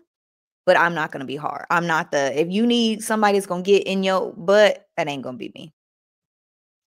[0.66, 1.66] but I'm not gonna be hard.
[1.70, 5.24] I'm not the if you need somebody that's gonna get in your butt, that ain't
[5.24, 5.74] gonna be me.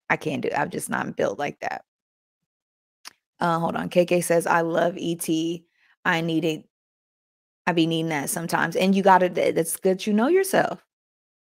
[0.09, 0.51] I can't do.
[0.57, 1.85] I'm just not built like that.
[3.41, 3.91] Uh, hold on.
[3.91, 5.29] KK says I love ET.
[6.05, 6.65] I need it.
[7.67, 9.29] I be needing that sometimes, and you gotta.
[9.29, 10.07] That's good.
[10.07, 10.86] You know yourself.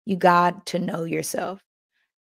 [0.09, 1.63] You got to know yourself.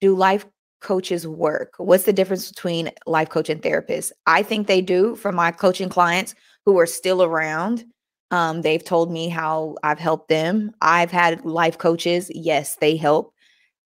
[0.00, 0.46] Do life
[0.80, 1.74] coaches work?
[1.78, 4.12] What's the difference between life coach and therapist?
[4.24, 5.16] I think they do.
[5.16, 7.84] For my coaching clients who are still around,
[8.30, 10.70] um, they've told me how I've helped them.
[10.80, 12.30] I've had life coaches.
[12.32, 13.34] Yes, they help.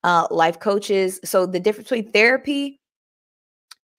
[0.05, 1.19] Uh, life coaches.
[1.25, 2.79] So the difference between therapy,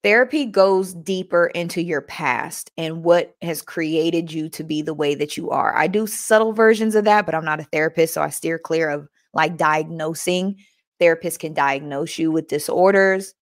[0.04, 5.16] Therapy goes deeper into your past and what has created you to be the way
[5.16, 5.76] that you are.
[5.76, 8.90] I do subtle versions of that, but I'm not a therapist, so I steer clear
[8.90, 10.58] of like diagnosing.
[11.02, 13.34] Therapists can diagnose you with disorders.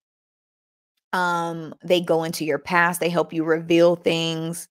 [1.13, 4.67] Um, they go into your past, they help you reveal things.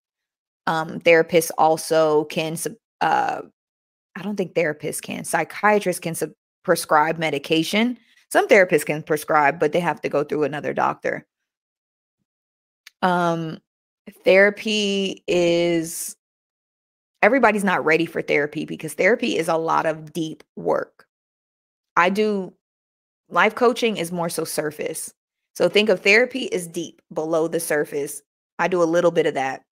[0.66, 2.56] Um, therapists also can
[3.00, 3.42] uh,
[4.16, 5.24] I don't think therapists can.
[5.24, 6.14] Psychiatrists can
[6.62, 7.98] prescribe medication.
[8.30, 11.26] Some therapists can prescribe, but they have to go through another doctor.
[13.02, 13.58] Um,
[14.24, 16.16] therapy is
[17.22, 21.03] everybody's not ready for therapy because therapy is a lot of deep work.
[21.96, 22.52] I do
[23.28, 25.12] life coaching is more so surface.
[25.54, 28.22] So think of therapy is deep below the surface.
[28.58, 29.62] I do a little bit of that.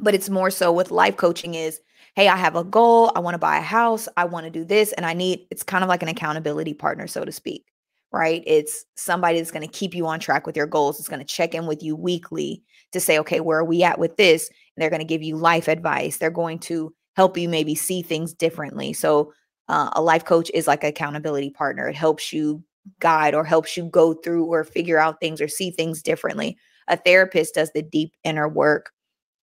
[0.00, 1.80] But it's more so with life coaching is
[2.14, 3.10] hey, I have a goal.
[3.14, 4.08] I want to buy a house.
[4.16, 4.92] I want to do this.
[4.92, 7.66] And I need, it's kind of like an accountability partner, so to speak,
[8.12, 8.42] right?
[8.46, 10.98] It's somebody that's going to keep you on track with your goals.
[10.98, 13.98] It's going to check in with you weekly to say, okay, where are we at
[13.98, 14.48] with this?
[14.48, 16.18] And they're going to give you life advice.
[16.18, 18.92] They're going to help you maybe see things differently.
[18.92, 19.32] So,
[19.68, 21.88] uh, a life coach is like accountability partner.
[21.88, 22.62] It helps you
[23.00, 26.56] guide or helps you go through or figure out things or see things differently.
[26.88, 28.92] A therapist does the deep inner work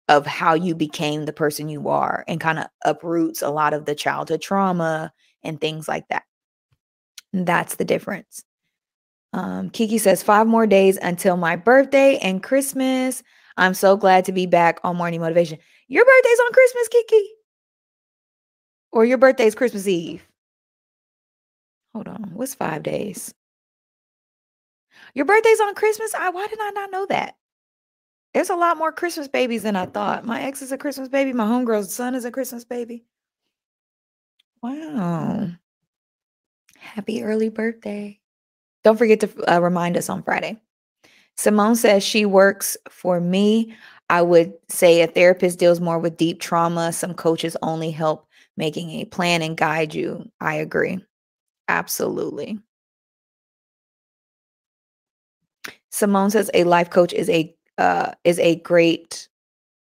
[0.09, 3.87] of how you became the person you are and kind of uproots a lot of
[3.87, 5.13] the childhood trauma
[5.43, 6.25] and things like that.
[7.33, 8.43] That's the difference.
[9.33, 13.23] Um, Kiki says, five more days until my birthday and Christmas.
[13.57, 15.59] I'm so glad to be back on Morning Motivation.
[15.87, 17.40] Your birthday's on Christmas, Kiki?
[18.93, 20.27] Or your birthday's Christmas Eve?
[21.95, 22.31] Hold on.
[22.35, 23.35] What's five days?
[25.15, 26.15] Your birthday's on Christmas?
[26.15, 27.37] I, why did I not know that?
[28.35, 30.25] There's a lot more Christmas babies than I thought.
[30.25, 31.33] My ex is a Christmas baby.
[31.33, 33.05] My homegirl's son is a Christmas baby.
[34.63, 35.49] Wow.
[36.79, 38.21] Happy early birthday.
[38.85, 40.61] Don't forget to uh, remind us on Friday.
[41.37, 43.75] Simone says she works for me.
[44.09, 46.93] I would say a therapist deals more with deep trauma.
[46.93, 48.27] Some coaches only help
[48.61, 50.31] making a plan and guide you.
[50.41, 51.05] I agree.
[51.69, 52.61] Absolutely.
[55.91, 59.29] Simone says a life coach is a uh, is a great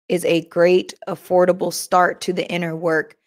[0.07, 3.17] is a great affordable start to the inner work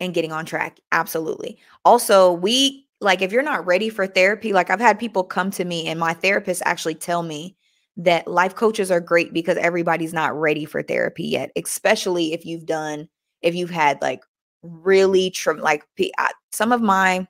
[0.00, 0.80] and getting on track.
[0.92, 1.58] Absolutely.
[1.84, 5.64] Also, we like if you're not ready for therapy, like I've had people come to
[5.64, 7.56] me and my therapist actually tell me
[7.96, 12.66] that life coaches are great because everybody's not ready for therapy yet, especially if you've
[12.66, 13.08] done
[13.42, 14.22] if you've had like
[14.62, 15.84] really tra- like
[16.52, 17.26] some of my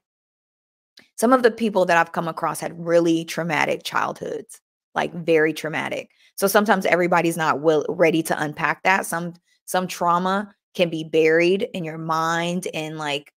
[1.16, 4.61] some of the people that I've come across had really traumatic childhoods,
[4.95, 6.11] like very traumatic.
[6.37, 9.07] So sometimes everybody's not will ready to unpack that.
[9.07, 13.33] Some some trauma can be buried in your mind and like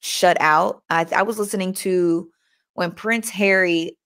[0.00, 0.82] shut out.
[0.90, 2.30] I, I was listening to
[2.74, 3.96] when Prince Harry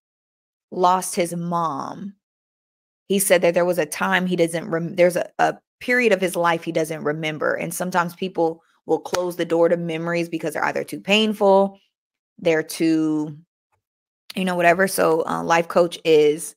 [0.71, 2.15] lost his mom.
[3.09, 6.21] He said that there was a time he doesn't rem- there's a, a period of
[6.21, 7.55] his life he doesn't remember.
[7.55, 11.79] And sometimes people will close the door to memories because they're either too painful,
[12.39, 13.37] they're too,
[14.35, 14.89] you know, whatever.
[14.89, 16.57] So, uh, life coach is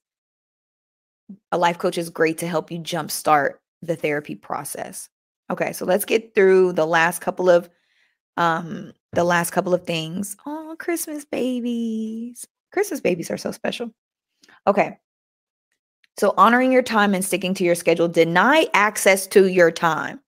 [1.52, 5.10] a life coach is great to help you jumpstart the therapy process.
[5.50, 7.70] Okay, so let's get through the last couple of
[8.38, 10.38] um the last couple of things.
[10.46, 12.48] Oh, Christmas babies.
[12.72, 13.92] Christmas babies are so special.
[14.66, 14.98] Okay.
[16.18, 20.22] So honoring your time and sticking to your schedule deny access to your time.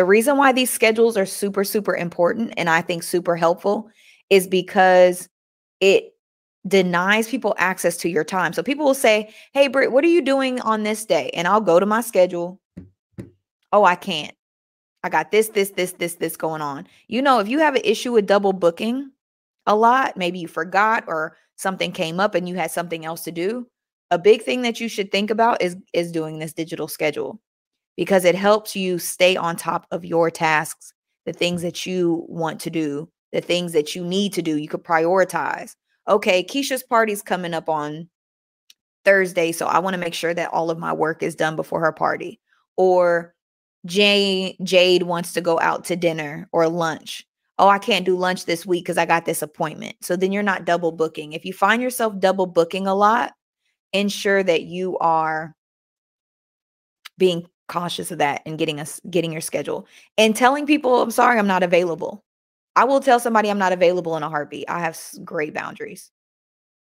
[0.00, 3.90] The reason why these schedules are super super important and I think super helpful
[4.30, 5.28] is because
[5.78, 6.14] it
[6.66, 8.54] denies people access to your time.
[8.54, 11.28] So people will say, Hey, Britt, what are you doing on this day?
[11.34, 12.58] And I'll go to my schedule.
[13.74, 14.34] Oh, I can't.
[15.04, 16.88] I got this, this, this, this, this going on.
[17.08, 19.10] You know, if you have an issue with double booking
[19.66, 23.32] a lot, maybe you forgot or something came up and you had something else to
[23.32, 23.66] do.
[24.10, 27.38] A big thing that you should think about is is doing this digital schedule
[28.00, 30.94] because it helps you stay on top of your tasks,
[31.26, 34.56] the things that you want to do, the things that you need to do.
[34.56, 35.74] You could prioritize
[36.08, 38.08] okay, Keisha's party's coming up on
[39.04, 41.80] Thursday, so I want to make sure that all of my work is done before
[41.80, 42.40] her party.
[42.78, 43.34] Or
[43.84, 47.26] Jade wants to go out to dinner or lunch.
[47.58, 49.96] Oh, I can't do lunch this week because I got this appointment.
[50.00, 51.34] So then you're not double booking.
[51.34, 53.34] If you find yourself double booking a lot,
[53.92, 55.54] ensure that you are
[57.18, 59.86] being cautious of that and getting us getting your schedule
[60.18, 62.22] and telling people, I'm sorry, I'm not available.
[62.76, 64.68] I will tell somebody I'm not available in a heartbeat.
[64.68, 66.10] I have great boundaries.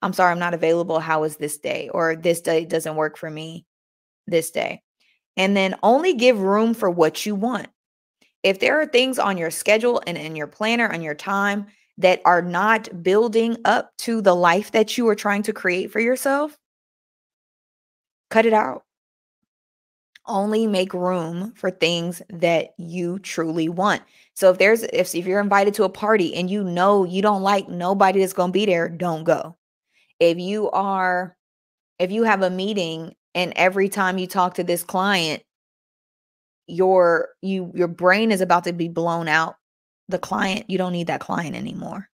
[0.02, 0.98] I'm sorry, I'm not available.
[0.98, 1.90] How is this day?
[1.92, 3.66] Or this day doesn't work for me
[4.26, 4.82] this day.
[5.36, 7.68] And then only give room for what you want.
[8.42, 11.66] If there are things on your schedule and in your planner and your time
[11.98, 16.00] that are not building up to the life that you are trying to create for
[16.00, 16.56] yourself,
[18.30, 18.84] cut it out.
[20.28, 24.02] Only make room for things that you truly want.
[24.34, 27.42] So if there's if, if you're invited to a party and you know you don't
[27.42, 29.56] like nobody that's going to be there, don't go.
[30.20, 31.36] If you are
[31.98, 35.42] if you have a meeting and every time you talk to this client
[36.68, 39.56] your you your brain is about to be blown out,
[40.08, 42.08] the client, you don't need that client anymore.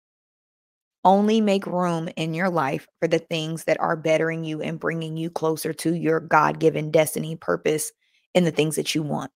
[1.03, 5.17] Only make room in your life for the things that are bettering you and bringing
[5.17, 7.91] you closer to your God given destiny, purpose,
[8.35, 9.31] and the things that you want.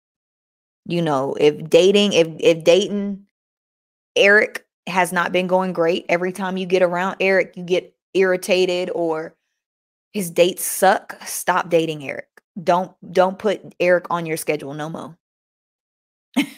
[0.86, 3.26] You know, if dating, if if dating
[4.16, 8.90] Eric has not been going great, every time you get around Eric, you get irritated
[8.94, 9.36] or
[10.14, 12.28] his dates suck, stop dating Eric.
[12.64, 15.18] Don't don't put Eric on your schedule no more.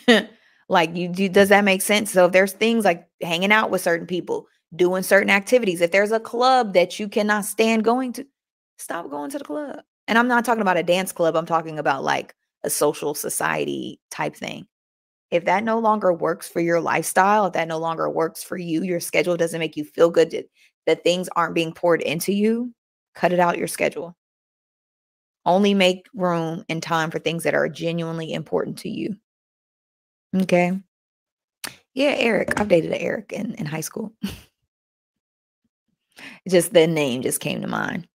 [0.69, 2.11] like you do does that make sense?
[2.11, 6.11] So if there's things like hanging out with certain people, doing certain activities, if there's
[6.11, 8.27] a club that you cannot stand going to,
[8.77, 9.79] stop going to the club.
[10.07, 12.33] And I'm not talking about a dance club, I'm talking about like
[12.63, 14.67] a social society type thing.
[15.29, 18.83] If that no longer works for your lifestyle, if that no longer works for you,
[18.83, 20.45] your schedule doesn't make you feel good,
[20.85, 22.73] that, things aren't being poured into you,
[23.13, 24.15] cut it out your schedule.
[25.45, 29.17] Only make room and time for things that are genuinely important to you.
[30.35, 30.79] Okay.
[31.93, 32.59] Yeah, Eric.
[32.59, 34.13] I've dated an Eric in, in high school.
[36.47, 38.07] just the name just came to mind.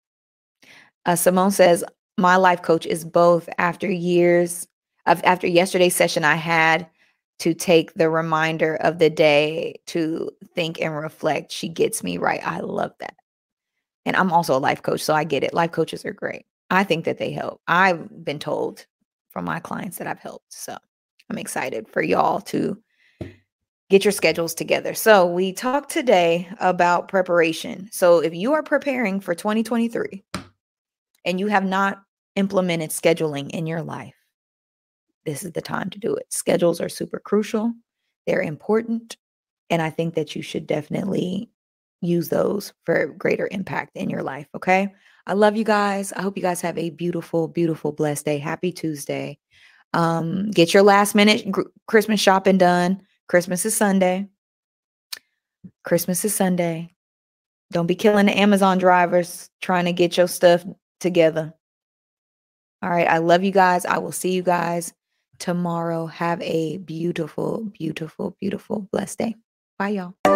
[1.07, 1.84] Uh, Simone says,
[2.18, 4.66] My life coach is both after years
[5.07, 6.86] of after yesterday's session, I had
[7.40, 11.50] to take the reminder of the day to think and reflect.
[11.50, 12.46] She gets me right.
[12.46, 13.16] I love that.
[14.07, 15.55] And I'm also a life coach, so I get it.
[15.55, 16.46] Life coaches are great.
[16.70, 17.61] I think that they help.
[17.66, 18.86] I've been told
[19.30, 20.53] from my clients that I've helped.
[20.53, 20.76] So
[21.30, 22.80] I'm excited for y'all to
[23.90, 24.94] get your schedules together.
[24.94, 27.88] So, we talked today about preparation.
[27.92, 30.22] So, if you are preparing for 2023
[31.25, 32.03] and you have not
[32.37, 34.14] implemented scheduling in your life,
[35.25, 36.27] this is the time to do it.
[36.31, 37.73] Schedules are super crucial,
[38.27, 39.16] they're important.
[39.70, 41.49] And I think that you should definitely
[42.03, 44.47] use those for greater impact in your life.
[44.55, 44.93] Okay.
[45.27, 46.12] I love you guys.
[46.12, 48.39] I hope you guys have a beautiful, beautiful, blessed day.
[48.39, 49.39] Happy Tuesday.
[49.95, 53.03] Um, get your last minute gr- Christmas shopping done.
[53.29, 54.29] Christmas is Sunday.
[55.85, 56.95] Christmas is Sunday.
[57.70, 60.64] Don't be killing the Amazon drivers trying to get your stuff
[61.03, 61.53] together.
[62.82, 63.09] All right.
[63.09, 63.84] I love you guys.
[63.84, 64.92] I will see you guys
[65.38, 66.07] tomorrow.
[66.07, 69.36] Have a beautiful, beautiful, beautiful, blessed day.
[69.78, 70.32] Bye, y'all.